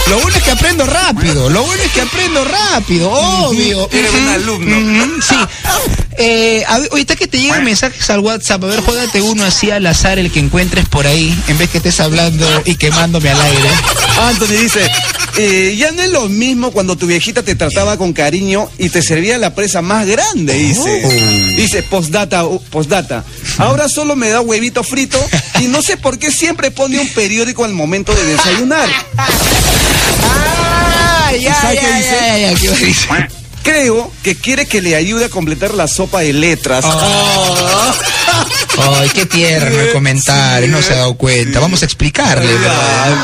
Lo 0.10 0.20
bueno 0.20 0.38
es 0.38 0.44
que 0.44 0.52
aprendo 0.52 0.86
rápido, 0.86 1.50
lo 1.50 1.64
bueno 1.64 1.82
es 1.82 1.92
que 1.92 2.02
aprendo 2.02 2.44
rápido, 2.44 3.10
obvio. 3.10 3.88
Eres 3.90 4.12
un 4.14 4.28
alumno. 4.28 5.06
Sí. 5.22 5.36
Eh, 6.18 6.64
a 6.68 6.80
ver, 6.80 6.90
ahorita 6.92 7.16
que 7.16 7.28
te 7.28 7.40
llegan 7.40 7.64
mensajes 7.64 8.10
al 8.10 8.20
WhatsApp, 8.20 8.64
a 8.64 8.68
ver, 8.68 8.82
jódate 8.82 9.22
uno 9.22 9.44
así 9.44 9.72
al 9.72 9.86
azar, 9.86 10.20
el 10.20 10.32
que 10.32 10.40
encuentres 10.40 10.88
por 10.88 11.08
ahí, 11.08 11.38
en 11.48 11.58
vez 11.58 11.70
que 11.70 11.78
estés 11.78 12.00
hablando 12.00 12.46
y 12.66 12.76
quemándome 12.76 13.30
al 13.30 13.42
aire. 13.42 13.70
Anthony 14.22 14.62
dice, 14.62 14.90
eh, 15.38 15.76
ya 15.78 15.92
no 15.92 16.04
es 16.04 16.12
lo 16.12 16.30
mismo 16.30 16.72
cuando 16.72 16.96
tu 16.96 17.08
viejita 17.08 17.42
te 17.42 17.56
trataba 17.56 17.98
con 17.98 18.14
cariño 18.14 18.70
y 18.78 18.90
te 18.90 19.02
servía 19.02 19.38
la 19.38 19.56
presa 19.56 19.82
más 19.82 20.06
grande, 20.06 20.54
dice. 20.54 21.02
Oh. 21.06 21.56
Dice, 21.56 21.82
postdata, 21.84 22.46
uh, 22.46 22.62
postdata. 22.66 23.24
Ahora 23.58 23.90
solo 23.90 24.16
me 24.16 24.30
da 24.30 24.42
huevito 24.42 24.84
frito 24.84 25.18
y 25.60 25.66
no 25.66 25.82
sé 25.82 25.98
por 25.98 26.20
qué 26.20 26.32
siempre 26.32 26.72
pone 26.72 27.00
un 27.00 27.08
periódico 27.10 27.66
al 27.66 27.74
momento 27.74 28.14
de 28.14 28.26
desayunar. 28.26 28.88
Ah, 29.18 31.32
ya, 31.40 31.56
¿Sabes 31.60 31.80
qué 31.80 31.86
ya, 31.86 31.98
dice? 31.98 32.10
ya, 32.12 32.38
ya, 32.38 32.56
¿qué 32.60 32.86
dice? 32.86 33.08
Creo 33.64 34.12
que 34.24 34.36
quiere 34.36 34.66
que 34.66 34.82
le 34.82 34.96
ayude 34.96 35.26
a 35.26 35.30
completar 35.30 35.74
la 35.74 35.88
sopa 35.88 36.20
de 36.20 36.34
letras. 36.34 36.84
Ah. 36.88 37.94
Ay, 39.00 39.10
qué 39.14 39.26
tierno 39.26 39.80
el 39.80 39.92
comentario, 39.94 40.68
no 40.70 40.82
se 40.82 40.94
ha 40.94 40.98
dado 40.98 41.14
cuenta. 41.16 41.60
Vamos 41.60 41.84
a 41.84 41.86
explicarle, 41.86 42.52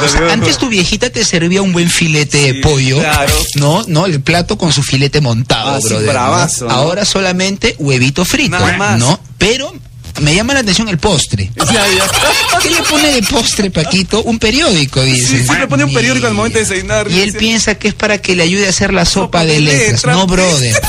O 0.03 0.07
sea, 0.07 0.19
bro. 0.21 0.31
antes 0.31 0.57
tu 0.59 0.69
viejita 0.69 1.09
te 1.09 1.25
servía 1.25 1.61
un 1.61 1.73
buen 1.73 1.89
filete 1.89 2.37
de 2.53 2.61
pollo, 2.61 2.99
claro. 2.99 3.33
¿no? 3.55 3.83
¿No? 3.87 4.05
El 4.05 4.21
plato 4.21 4.57
con 4.57 4.71
su 4.71 4.83
filete 4.83 5.21
montado, 5.21 5.71
Ah, 5.75 5.79
sí, 5.81 5.87
brother, 5.89 6.13
¿no? 6.15 6.69
Ahora 6.69 7.03
solamente 7.03 7.75
huevito 7.79 8.25
frito, 8.25 8.59
Nada 8.59 8.77
más. 8.77 8.99
¿no? 8.99 9.19
Pero 9.39 9.73
me 10.21 10.35
llama 10.35 10.53
la 10.53 10.59
atención 10.61 10.89
el 10.89 10.97
postre. 10.97 11.51
¿Qué 12.61 12.69
le 12.69 12.81
pone 12.83 13.11
de 13.11 13.23
postre, 13.23 13.71
Paquito? 13.71 14.21
Un 14.23 14.39
periódico, 14.39 15.01
dice. 15.01 15.27
Sí, 15.27 15.43
siempre 15.43 15.67
pone 15.67 15.83
un 15.85 15.93
periódico 15.93 16.27
al 16.27 16.33
momento 16.33 16.57
de 16.59 16.65
desayunar, 16.65 17.09
Y 17.09 17.19
él 17.19 17.25
dice. 17.27 17.39
piensa 17.39 17.75
que 17.75 17.87
es 17.89 17.93
para 17.93 18.19
que 18.21 18.35
le 18.35 18.43
ayude 18.43 18.67
a 18.67 18.69
hacer 18.69 18.93
la 18.93 19.05
sopa, 19.05 19.45
de 19.45 19.59
letras. 19.59 20.05
No, 20.05 20.27
brother. 20.27 20.79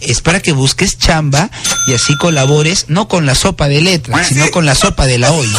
Es 0.00 0.20
para 0.20 0.40
que 0.40 0.52
busques 0.52 0.98
chamba 0.98 1.50
y 1.86 1.94
así 1.94 2.16
colabores, 2.16 2.86
no 2.88 3.08
con 3.08 3.26
la 3.26 3.34
sopa 3.34 3.68
de 3.68 3.80
letras, 3.80 4.28
sino 4.28 4.50
con 4.50 4.64
la 4.66 4.74
sopa 4.74 5.06
de 5.06 5.18
la 5.18 5.32
olla. 5.32 5.58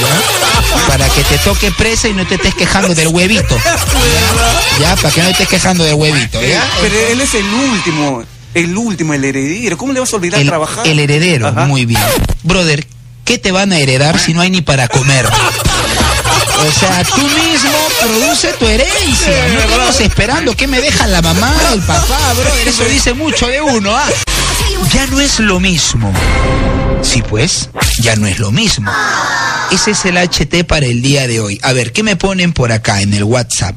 ¿ya? 0.00 0.88
Para 0.88 1.08
que 1.08 1.22
te 1.24 1.38
toque 1.38 1.70
presa 1.70 2.08
y 2.08 2.12
no 2.14 2.26
te 2.26 2.34
estés 2.36 2.54
quejando 2.54 2.94
del 2.94 3.08
huevito. 3.08 3.56
¿Ya? 4.80 4.96
Para 4.96 5.10
que 5.14 5.20
no 5.20 5.26
te 5.26 5.32
estés 5.32 5.48
quejando 5.48 5.84
del 5.84 5.94
huevito. 5.94 6.42
¿ya? 6.42 6.66
Pero 6.80 6.94
él 7.10 7.20
es 7.20 7.34
el 7.34 7.46
último, 7.46 8.24
el 8.54 8.76
último, 8.76 9.14
el 9.14 9.24
heredero. 9.24 9.76
¿Cómo 9.76 9.92
le 9.92 10.00
vas 10.00 10.12
a 10.12 10.16
olvidar 10.16 10.40
el, 10.40 10.46
trabajar? 10.46 10.86
el 10.86 10.98
heredero, 10.98 11.48
Ajá. 11.48 11.66
muy 11.66 11.84
bien. 11.86 12.00
Brother, 12.42 12.86
¿qué 13.24 13.38
te 13.38 13.52
van 13.52 13.72
a 13.72 13.78
heredar 13.78 14.18
si 14.18 14.34
no 14.34 14.40
hay 14.40 14.50
ni 14.50 14.62
para 14.62 14.88
comer? 14.88 15.26
O 15.26 16.72
sea, 16.72 17.04
tú 17.04 17.20
mismo 17.20 17.72
produce 18.00 18.52
tu 18.54 18.66
herencia. 18.66 19.48
No 19.52 19.60
estamos 19.60 20.00
esperando 20.00 20.56
que 20.56 20.66
me 20.66 20.80
deja 20.80 21.06
la 21.06 21.20
mamá, 21.20 21.52
el 21.72 21.80
papá, 21.80 22.32
brother. 22.34 22.68
Eso 22.68 22.84
dice 22.84 23.12
mucho 23.12 23.46
de 23.48 23.60
uno, 23.60 23.94
¿ah? 23.94 24.08
Ya 24.92 25.06
no 25.08 25.20
es 25.20 25.40
lo 25.40 25.60
mismo. 25.60 26.12
Sí, 27.02 27.22
pues, 27.28 27.68
ya 27.98 28.16
no 28.16 28.26
es 28.26 28.38
lo 28.38 28.50
mismo. 28.50 28.90
Ese 29.70 29.90
es 29.90 30.04
el 30.04 30.16
HT 30.16 30.64
para 30.66 30.86
el 30.86 31.02
día 31.02 31.26
de 31.26 31.40
hoy. 31.40 31.60
A 31.62 31.72
ver, 31.72 31.92
¿qué 31.92 32.02
me 32.02 32.16
ponen 32.16 32.52
por 32.52 32.72
acá 32.72 33.02
en 33.02 33.12
el 33.12 33.24
WhatsApp? 33.24 33.74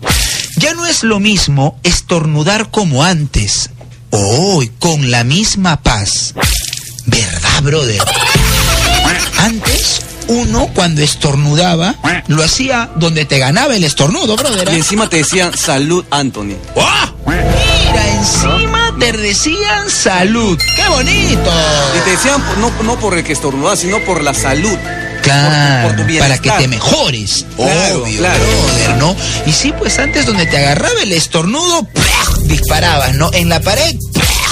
Ya 0.57 0.73
no 0.73 0.85
es 0.85 1.03
lo 1.03 1.19
mismo 1.19 1.79
estornudar 1.83 2.69
como 2.71 3.03
antes. 3.03 3.69
Hoy, 4.19 4.71
con 4.80 5.12
la 5.12 5.23
misma 5.23 5.80
paz. 5.82 6.34
¿Verdad, 7.06 7.62
brother? 7.62 8.01
Antes, 9.38 10.01
uno 10.27 10.67
cuando 10.73 11.01
estornudaba, 11.03 11.93
lo 12.27 12.43
hacía 12.43 12.89
donde 12.95 13.25
te 13.25 13.38
ganaba 13.38 13.75
el 13.75 13.84
estornudo, 13.84 14.36
brother. 14.36 14.67
Y 14.69 14.71
¿ah? 14.71 14.75
encima 14.77 15.08
te 15.08 15.17
decían, 15.17 15.56
salud, 15.56 16.03
Anthony. 16.10 16.56
¡Ah! 16.82 17.13
Mira, 17.27 18.08
encima 18.15 18.95
te 18.99 19.12
decían 19.12 19.88
salud. 19.89 20.58
¡Qué 20.75 20.88
bonito! 20.89 21.51
Y 21.97 22.03
te 22.03 22.10
decían 22.12 22.41
no, 22.60 22.71
no 22.84 22.99
por 22.99 23.15
el 23.15 23.23
que 23.23 23.34
estornudaba, 23.34 23.75
sino 23.77 23.99
por 24.03 24.23
la 24.23 24.34
salud. 24.34 24.77
Claro, 25.21 25.89
por 25.89 25.95
tu- 25.97 26.03
por 26.03 26.12
tu 26.13 26.19
para 26.19 26.38
que 26.39 26.49
te 26.51 26.67
mejores. 26.67 27.45
Claro, 27.56 28.03
Obvio, 28.03 28.19
claro. 28.19 28.39
brother, 28.43 28.97
¿no? 28.97 29.15
Y 29.45 29.51
sí, 29.51 29.73
pues 29.77 29.99
antes 29.99 30.25
donde 30.25 30.45
te 30.47 30.58
agarraba 30.58 31.01
el 31.03 31.12
estornudo, 31.12 31.84
¡plaj! 31.84 32.16
Disparabas, 32.47 33.15
¿no? 33.15 33.29
En 33.33 33.49
la 33.49 33.60
pared. 33.62 33.95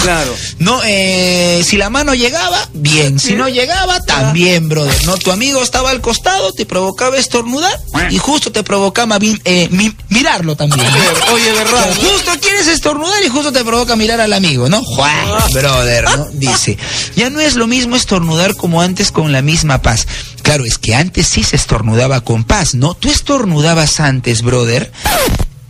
Claro. 0.04 0.36
No, 0.60 0.82
eh, 0.86 1.64
si 1.66 1.78
la 1.78 1.90
mano 1.90 2.14
llegaba, 2.14 2.70
bien. 2.74 3.18
Si 3.20 3.34
no 3.34 3.50
llegaba, 3.50 4.00
también, 4.02 4.70
brother. 4.70 5.04
No, 5.06 5.18
tu 5.18 5.32
amigo 5.32 5.64
estaba 5.64 5.90
al 5.90 6.00
costado, 6.02 6.52
te 6.54 6.66
provocaba 6.68 7.18
estornudar 7.18 7.76
y 8.12 8.20
justo 8.20 8.52
te 8.52 8.62
provocaba 8.62 9.18
mi- 9.18 9.40
eh, 9.46 9.68
mi- 9.72 9.96
mirarlo 10.10 10.56
también. 10.56 10.86
¿no? 10.86 11.34
Oye, 11.34 11.52
¿verdad? 11.54 11.96
Justo 11.96 12.32
quieres 12.40 12.68
estornudar 12.68 13.24
y 13.24 13.30
justo 13.30 13.52
te 13.52 13.64
provoca 13.64 13.96
mirar 13.96 14.22
al 14.22 14.34
amigo, 14.34 14.70
¿no? 14.70 14.84
Juan, 14.84 15.26
brother, 15.54 16.04
¿no? 16.04 16.26
Dice, 16.34 16.78
ya 17.16 17.32
no 17.32 17.40
es 17.40 17.56
lo 17.56 17.66
mismo 17.66 17.96
estornudar 17.96 18.56
como 18.56 18.82
antes 18.82 19.12
con 19.12 19.32
la 19.32 19.42
misma 19.42 19.82
paz. 19.82 20.06
Claro, 20.44 20.66
es 20.66 20.78
que 20.78 20.94
antes 20.94 21.26
sí 21.28 21.44
se 21.44 21.56
estornudaba 21.56 22.22
con 22.22 22.44
paz, 22.44 22.76
¿no? 22.76 22.94
Tú 22.94 23.10
estornudabas 23.10 24.00
antes, 24.00 24.44
brother, 24.44 24.92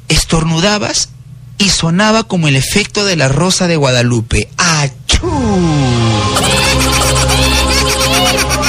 estornudabas 0.09 1.09
y 1.57 1.69
sonaba 1.69 2.23
como 2.23 2.47
el 2.47 2.55
efecto 2.55 3.05
de 3.05 3.15
la 3.15 3.27
rosa 3.27 3.67
de 3.67 3.75
Guadalupe. 3.75 4.49
¡Achú! 4.57 5.31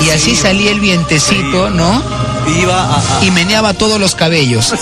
Y 0.05 0.11
así 0.11 0.37
salía 0.37 0.71
el 0.71 0.81
vientecito, 0.81 1.71
¿no? 1.71 2.03
Y 3.23 3.31
meneaba 3.33 3.75
todos 3.75 4.01
los 4.01 4.15
cabellos. 4.15 4.73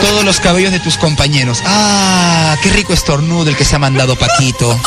Todos 0.00 0.24
los 0.24 0.40
cabellos 0.40 0.72
de 0.72 0.80
tus 0.80 0.96
compañeros. 0.96 1.62
Ah, 1.66 2.56
qué 2.62 2.70
rico 2.70 2.92
estornudo 2.92 3.50
el 3.50 3.56
que 3.56 3.64
se 3.64 3.76
ha 3.76 3.78
mandado 3.78 4.16
Paquito. 4.16 4.78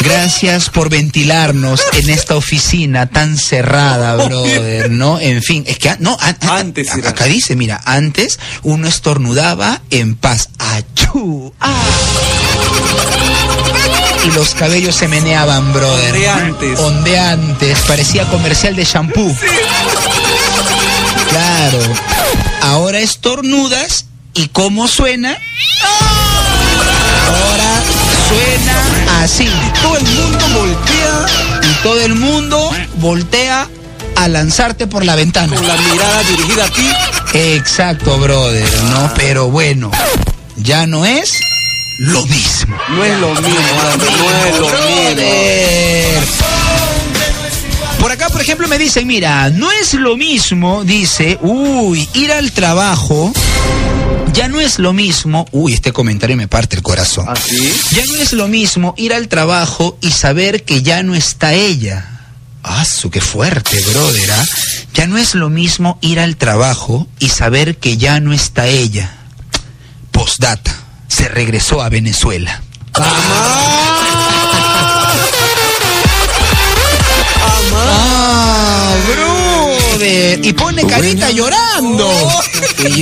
Gracias 0.00 0.68
por 0.70 0.88
ventilarnos 0.90 1.80
en 1.94 2.10
esta 2.10 2.36
oficina 2.36 3.06
tan 3.06 3.36
cerrada, 3.38 4.14
brother, 4.26 4.90
¿no? 4.90 5.18
En 5.18 5.42
fin, 5.42 5.64
es 5.66 5.78
que, 5.78 5.90
ah, 5.90 5.96
no, 6.00 6.16
a- 6.20 6.36
a- 6.48 6.58
Antes 6.58 6.90
a- 6.92 6.98
era. 6.98 7.10
acá 7.10 7.24
dice, 7.24 7.56
mira, 7.56 7.80
antes 7.84 8.38
uno 8.62 8.86
estornudaba 8.88 9.80
en 9.90 10.14
paz. 10.14 10.50
¡Achú! 10.58 11.52
¡Ah! 11.60 11.74
y 14.24 14.30
los 14.32 14.54
cabellos 14.54 14.94
se 14.96 15.06
meneaban, 15.08 15.72
brother. 15.72 16.12
Ondeantes. 16.14 16.78
Ondeantes. 16.80 17.78
Parecía 17.86 18.24
comercial 18.24 18.74
de 18.74 18.84
shampoo. 18.84 19.36
Claro. 21.30 21.78
Ahora 22.62 22.98
estornudas 22.98 24.06
y 24.34 24.48
cómo 24.48 24.88
suena. 24.88 25.36
Ahora 27.28 27.82
suena 28.28 29.22
así. 29.22 29.48
Todo 29.82 29.96
el 29.96 30.04
mundo 30.04 30.46
voltea 30.54 31.26
Y 31.62 31.82
todo 31.82 32.00
el 32.00 32.14
mundo 32.14 32.70
voltea 32.96 33.68
a 34.16 34.28
lanzarte 34.28 34.86
por 34.86 35.04
la 35.04 35.14
ventana. 35.14 35.54
con 35.54 35.66
la 35.66 35.76
mirada 35.76 36.22
dirigida 36.22 36.64
a 36.64 36.68
ti. 36.68 36.88
Exacto, 37.34 38.18
brother, 38.18 38.68
¿no? 38.84 39.12
Pero 39.16 39.50
bueno, 39.50 39.90
ya 40.56 40.86
no 40.86 41.04
es 41.04 41.38
lo 41.98 42.24
mismo. 42.26 42.76
No 42.88 43.04
es 43.04 43.18
lo 43.20 43.34
mismo, 43.34 43.50
no 43.98 44.46
es 44.46 44.58
lo 44.58 44.66
mismo. 44.66 45.26
Por 48.00 48.12
acá, 48.12 48.28
por 48.28 48.40
ejemplo, 48.40 48.68
me 48.68 48.78
dicen, 48.78 49.06
mira, 49.06 49.50
no 49.50 49.70
es 49.72 49.94
lo 49.94 50.16
mismo, 50.16 50.84
dice, 50.84 51.38
uy, 51.42 52.08
ir 52.14 52.30
al 52.30 52.52
trabajo, 52.52 53.32
ya 54.36 54.48
no 54.48 54.60
es 54.60 54.78
lo 54.78 54.92
mismo, 54.92 55.46
uy, 55.50 55.72
este 55.72 55.92
comentario 55.92 56.36
me 56.36 56.46
parte 56.46 56.76
el 56.76 56.82
corazón. 56.82 57.26
¿Así? 57.26 57.72
Ya 57.92 58.04
no 58.04 58.16
es 58.16 58.34
lo 58.34 58.48
mismo 58.48 58.94
ir 58.98 59.14
al 59.14 59.28
trabajo 59.28 59.96
y 60.02 60.10
saber 60.10 60.62
que 60.64 60.82
ya 60.82 61.02
no 61.02 61.14
está 61.14 61.54
ella. 61.54 62.06
Ah, 62.62 62.84
su 62.84 63.10
qué 63.10 63.22
fuerte, 63.22 63.80
brother. 63.80 64.30
¿ah? 64.32 64.44
Ya 64.92 65.06
no 65.06 65.16
es 65.16 65.34
lo 65.34 65.48
mismo 65.48 65.98
ir 66.02 66.20
al 66.20 66.36
trabajo 66.36 67.08
y 67.18 67.30
saber 67.30 67.78
que 67.78 67.96
ya 67.96 68.20
no 68.20 68.34
está 68.34 68.66
ella. 68.66 69.10
Postdata. 70.10 70.74
Se 71.08 71.28
regresó 71.28 71.80
a 71.80 71.88
Venezuela. 71.88 72.62
Ah, 72.92 73.95
brother. 79.96 80.44
Y 80.44 80.52
pone 80.52 80.84
carita 80.86 81.30
llorando. 81.30 82.08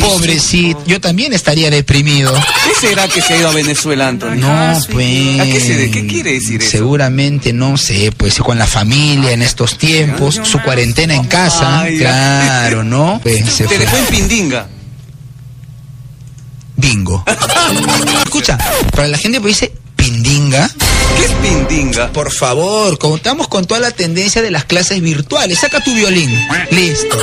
Pobrecito. 0.01 0.83
Yo 0.87 1.01
también 1.01 1.33
estaría 1.33 1.71
deprimido. 1.71 2.33
¿Qué 2.35 2.87
será 2.89 3.09
que 3.09 3.21
se 3.21 3.35
ha 3.35 3.37
ido 3.39 3.49
a 3.49 3.53
Venezuela, 3.53 4.09
Antonio? 4.09 4.47
No, 4.47 4.81
pues. 4.93 5.41
¿A 5.41 5.45
qué 5.45 5.61
se 5.61 5.77
de- 5.77 5.91
qué 5.91 6.07
quiere 6.07 6.33
decir 6.33 6.61
eso? 6.63 6.71
Seguramente, 6.71 7.53
no 7.53 7.77
sé, 7.77 8.13
pues 8.17 8.39
con 8.39 8.59
la 8.59 8.67
familia 8.67 9.33
en 9.33 9.43
estos 9.43 9.79
tiempos, 9.79 10.41
su 10.43 10.61
cuarentena 10.61 11.15
en 11.15 11.25
casa, 11.25 11.81
Ay, 11.81 11.99
claro, 11.99 12.85
¿no? 12.85 13.21
Pues 13.23 13.45
se 13.51 13.65
Te 13.65 13.69
fue. 13.77 13.79
dejó 13.79 13.97
en 13.97 14.07
Pindinga. 14.07 14.67
Bingo. 16.77 17.25
Escucha, 18.25 18.59
para 18.91 19.09
la 19.09 19.17
gente 19.19 19.41
que 19.41 19.47
dice 19.49 19.73
pindinga, 19.97 20.69
¿Qué 21.17 21.25
es 21.25 21.33
Pindinga? 21.43 22.13
por 22.13 22.31
favor, 22.33 22.99
contamos 22.99 23.49
con 23.49 23.65
toda 23.67 23.81
la 23.81 23.91
tendencia 23.91 24.43
de 24.43 24.51
las 24.51 24.65
clases 24.65 25.01
virtuales. 25.01 25.59
Saca 25.61 25.81
tu 25.83 25.95
violín. 25.95 26.31
Listo. 26.71 27.19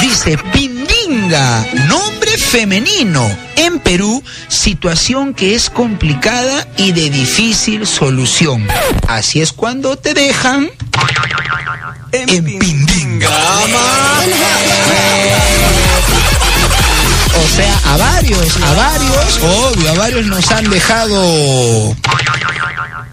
Dice 0.00 0.38
pindinga, 0.52 1.66
nombre 1.88 2.36
femenino. 2.38 3.28
En 3.56 3.78
Perú, 3.80 4.22
situación 4.48 5.34
que 5.34 5.54
es 5.54 5.70
complicada 5.70 6.68
y 6.76 6.92
de 6.92 7.10
difícil 7.10 7.86
solución. 7.86 8.66
Así 9.08 9.40
es 9.40 9.52
cuando 9.52 9.96
te 9.96 10.14
dejan 10.14 10.70
en 12.12 12.44
pindinga. 12.58 13.30
O 17.44 17.48
sea, 17.48 17.78
a 17.84 17.96
varios, 17.96 18.56
a 18.62 18.72
varios, 18.72 19.38
obvio, 19.42 19.90
a 19.90 19.94
varios 19.94 20.26
nos 20.26 20.50
han 20.50 20.68
dejado 20.70 21.94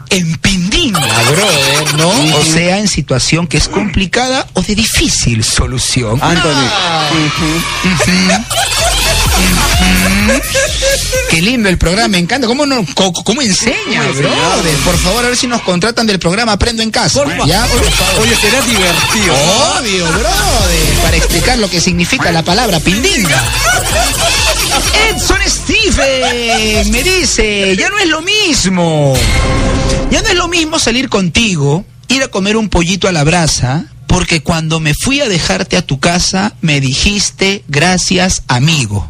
en 0.09 0.37
pindinga, 0.37 0.99
brother, 0.99 1.93
¿no? 1.97 2.09
O 2.37 2.43
sea, 2.43 2.77
en 2.77 2.87
situación 2.87 3.47
que 3.47 3.57
es 3.57 3.67
complicada 3.67 4.47
o 4.53 4.61
de 4.61 4.75
difícil 4.75 5.43
solución. 5.43 6.19
Anthony. 6.21 6.69
Qué 11.29 11.41
lindo 11.41 11.69
el 11.69 11.77
programa, 11.77 12.09
me 12.09 12.19
encanta. 12.19 12.47
¿Cómo, 12.47 12.65
no, 12.65 12.85
cómo 13.23 13.41
enseña, 13.41 14.03
brother? 14.15 14.75
Por 14.85 14.97
favor, 14.97 15.25
a 15.25 15.29
ver 15.29 15.37
si 15.37 15.47
nos 15.47 15.61
contratan 15.61 16.05
del 16.05 16.19
programa 16.19 16.53
Aprendo 16.53 16.83
en 16.83 16.91
Casa. 16.91 17.23
Por 17.23 17.47
¿Ya? 17.47 17.65
favor. 17.65 18.21
Oye, 18.21 18.35
será 18.35 18.61
divertido. 18.61 19.33
Obvio, 19.79 20.05
brother. 20.05 21.01
Para 21.01 21.17
explicar 21.17 21.57
lo 21.57 21.69
que 21.69 21.81
significa 21.81 22.31
la 22.31 22.43
palabra 22.43 22.79
pindinga. 22.79 23.41
Edson 25.09 25.39
Stephen 25.47 26.91
me 26.91 27.03
dice, 27.03 27.75
ya 27.75 27.89
no 27.89 27.97
es 27.97 28.07
lo 28.07 28.21
mismo. 28.21 29.15
Ya 30.11 30.21
no 30.21 30.27
es 30.27 30.35
lo 30.35 30.47
mismo 30.47 30.79
salir 30.79 31.09
contigo, 31.09 31.85
ir 32.07 32.23
a 32.23 32.27
comer 32.27 32.57
un 32.57 32.69
pollito 32.69 33.07
a 33.07 33.11
la 33.11 33.23
brasa, 33.23 33.85
porque 34.07 34.41
cuando 34.43 34.79
me 34.79 34.93
fui 34.93 35.21
a 35.21 35.27
dejarte 35.27 35.77
a 35.77 35.81
tu 35.81 35.99
casa, 35.99 36.53
me 36.61 36.79
dijiste 36.79 37.63
gracias, 37.67 38.43
amigo. 38.47 39.09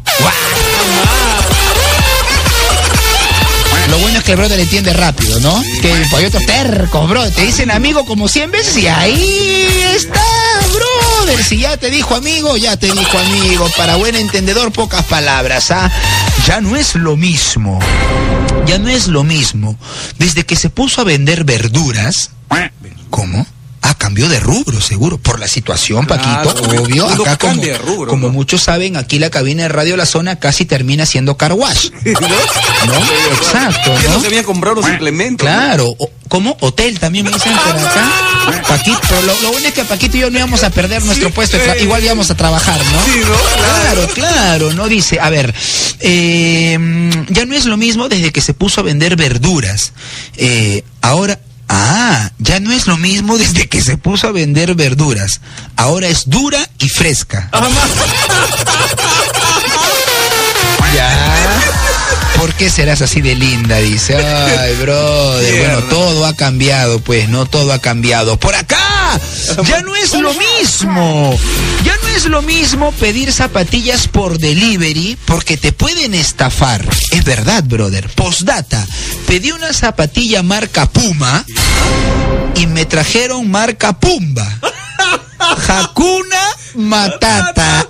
Lo 3.90 3.98
bueno 4.00 4.18
es 4.18 4.24
que 4.24 4.32
el 4.32 4.38
brother 4.38 4.58
entiende 4.58 4.92
rápido, 4.92 5.38
¿no? 5.40 5.62
Que 5.80 5.92
hay 6.16 6.24
otros 6.24 6.44
tercos, 6.46 7.08
bro. 7.08 7.30
Te 7.30 7.42
dicen 7.42 7.70
amigo 7.70 8.04
como 8.04 8.26
100 8.26 8.50
veces 8.50 8.76
y 8.78 8.88
ahí 8.88 9.68
está, 9.94 10.20
brother. 10.72 11.44
Si 11.44 11.58
ya 11.58 11.76
te 11.76 11.90
dijo 11.90 12.16
amigo, 12.16 12.56
ya 12.56 12.76
te 12.76 12.90
dijo 12.90 13.18
amigo. 13.18 13.68
Para 13.76 13.96
buen 13.96 14.16
entendedor, 14.16 14.72
pocas 14.72 15.04
palabras, 15.04 15.70
¿ah? 15.70 15.90
Ya 16.46 16.60
no 16.60 16.76
es 16.76 16.96
lo 16.96 17.16
mismo. 17.16 17.78
Ya 18.66 18.78
no 18.78 18.88
es 18.88 19.06
lo 19.06 19.22
mismo. 19.22 19.78
Desde 20.18 20.44
que 20.44 20.56
se 20.56 20.70
puso 20.70 21.02
a 21.02 21.04
vender 21.04 21.44
verduras. 21.44 22.30
¿Cómo? 23.10 23.46
Ah, 23.86 23.94
cambió 23.98 24.30
de 24.30 24.40
rubro, 24.40 24.80
seguro. 24.80 25.18
Por 25.18 25.38
la 25.38 25.46
situación, 25.46 26.06
Claro, 26.06 26.22
Paquito, 26.54 26.82
obvio. 26.82 27.06
Acá, 27.06 27.36
como, 27.36 27.60
de 27.60 27.76
rubro, 27.76 28.10
como 28.10 28.28
¿no? 28.28 28.32
muchos 28.32 28.62
saben, 28.62 28.96
aquí 28.96 29.18
la 29.18 29.28
cabina 29.28 29.64
de 29.64 29.68
Radio 29.68 29.98
La 29.98 30.06
Zona 30.06 30.38
casi 30.40 30.64
termina 30.64 31.04
siendo 31.04 31.36
car 31.36 31.52
wash. 31.52 31.90
¿No? 32.04 32.98
Exacto, 33.36 33.94
no 34.08 34.14
¿no? 34.14 34.20
se 34.20 34.26
habían 34.28 34.44
comprado 34.44 34.76
los 34.76 34.88
implementos. 34.88 35.44
Claro, 35.46 35.94
o- 35.98 36.10
¿cómo? 36.28 36.56
Hotel 36.60 36.98
también 36.98 37.26
me 37.26 37.30
dicen 37.32 37.52
por 37.52 37.76
acá. 37.76 38.62
Paquito, 38.68 38.98
pero 39.06 39.20
lo, 39.22 39.40
lo 39.42 39.52
bueno 39.52 39.68
es 39.68 39.74
que 39.74 39.84
Paquito 39.84 40.16
y 40.16 40.20
yo 40.20 40.30
no 40.30 40.38
íbamos 40.38 40.62
a 40.64 40.70
perder 40.70 41.04
nuestro 41.04 41.30
puesto, 41.30 41.58
tra- 41.58 41.78
igual 41.82 42.02
íbamos 42.02 42.30
a 42.30 42.34
trabajar, 42.36 42.78
¿no? 42.86 43.04
Sí, 43.04 43.20
¿no? 43.20 43.36
Claro, 43.62 44.08
claro, 44.14 44.72
¿no? 44.72 44.88
Dice, 44.88 45.20
a 45.20 45.28
ver, 45.28 45.54
eh, 46.00 46.78
ya 47.28 47.44
no 47.44 47.54
es 47.54 47.66
lo 47.66 47.76
mismo 47.76 48.08
desde 48.08 48.32
que 48.32 48.40
se 48.40 48.54
puso 48.54 48.80
a 48.80 48.84
vender 48.84 49.16
verduras. 49.16 49.92
Eh, 50.36 50.84
ahora, 51.02 51.38
ah, 51.68 52.30
ya 52.38 52.60
no 52.60 52.72
es 52.72 52.86
lo 52.86 52.96
mismo 52.96 53.38
desde 53.38 53.68
que 53.68 53.82
se 53.82 53.96
puso 53.96 54.28
a 54.28 54.32
vender 54.32 54.74
verduras. 54.74 55.40
Ahora 55.76 56.08
es 56.08 56.28
dura 56.28 56.58
y 56.78 56.88
fresca. 56.88 57.50
Ya. 60.94 61.44
¿Por 62.38 62.52
qué 62.54 62.70
serás 62.70 63.02
así 63.02 63.20
de 63.20 63.34
linda? 63.34 63.78
Dice. 63.78 64.16
Ay, 64.16 64.76
brother. 64.76 65.58
Bueno, 65.58 65.82
todo 65.88 66.26
ha 66.26 66.36
cambiado, 66.36 67.00
pues, 67.00 67.28
no 67.28 67.46
todo 67.46 67.72
ha 67.72 67.80
cambiado. 67.80 68.36
¡Por 68.38 68.54
acá! 68.54 68.83
Ya 69.66 69.82
no 69.82 69.94
es 69.94 70.14
lo 70.14 70.32
mismo. 70.34 71.38
Ya 71.84 71.96
no 72.02 72.08
es 72.08 72.26
lo 72.26 72.42
mismo 72.42 72.92
pedir 72.92 73.32
zapatillas 73.32 74.08
por 74.08 74.38
delivery 74.38 75.16
porque 75.24 75.56
te 75.56 75.72
pueden 75.72 76.14
estafar. 76.14 76.84
Es 77.10 77.24
verdad, 77.24 77.62
brother. 77.64 78.08
Postdata. 78.10 78.86
Pedí 79.26 79.52
una 79.52 79.72
zapatilla 79.72 80.42
marca 80.42 80.86
Puma 80.86 81.44
y 82.56 82.66
me 82.66 82.84
trajeron 82.84 83.50
marca 83.50 83.98
Pumba. 83.98 84.46
Hakuna 85.68 86.40
Matata. 86.74 87.86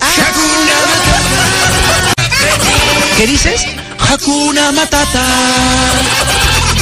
¿Qué 3.16 3.26
dices? 3.26 3.62
Hakuna 3.98 4.72
Matata. 4.72 5.24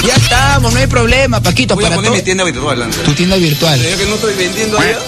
Ya 0.06 0.14
estamos, 0.16 0.72
no 0.72 0.78
hay 0.78 0.86
problema, 0.86 1.40
Paquito. 1.40 1.74
Voy 1.74 1.84
para 1.84 1.94
a 1.94 1.98
poner 1.98 2.12
mi 2.12 2.22
tienda 2.22 2.44
virtual. 2.44 2.82
André. 2.82 3.02
Tu 3.04 3.14
tienda 3.14 3.36
virtual. 3.36 3.80
Yo 3.80 3.96
que 3.96 4.06
no 4.06 4.14
estoy 4.16 4.34
vendiendo 4.34 4.78
allá. 4.78 4.98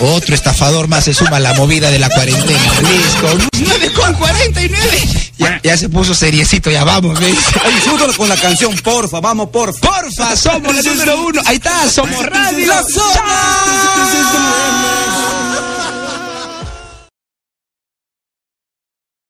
Otro 0.00 0.34
estafador 0.34 0.88
más 0.88 1.04
se 1.04 1.14
suma 1.14 1.36
a 1.36 1.40
la 1.40 1.54
movida 1.54 1.90
de 1.90 1.98
la 1.98 2.08
cuarentena. 2.08 2.72
Listo. 2.80 3.48
9 3.58 3.92
con 3.92 4.14
49. 4.14 5.26
Ya, 5.38 5.60
ya, 5.62 5.76
se 5.76 5.88
puso 5.88 6.14
seriecito, 6.14 6.70
ya 6.70 6.82
vamos, 6.84 7.18
¿ves? 7.20 7.36
Ay, 7.62 7.74
con 8.16 8.28
la 8.28 8.36
canción, 8.36 8.74
porfa, 8.76 9.20
vamos, 9.20 9.50
porfa. 9.50 9.80
Porfa, 9.80 10.34
somos 10.34 10.74
la 10.74 10.82
número 10.82 11.26
uno. 11.26 11.42
Ahí 11.44 11.56
está, 11.56 11.88
somos 11.90 12.24
Radio 12.24 12.72
Zona. 12.88 13.56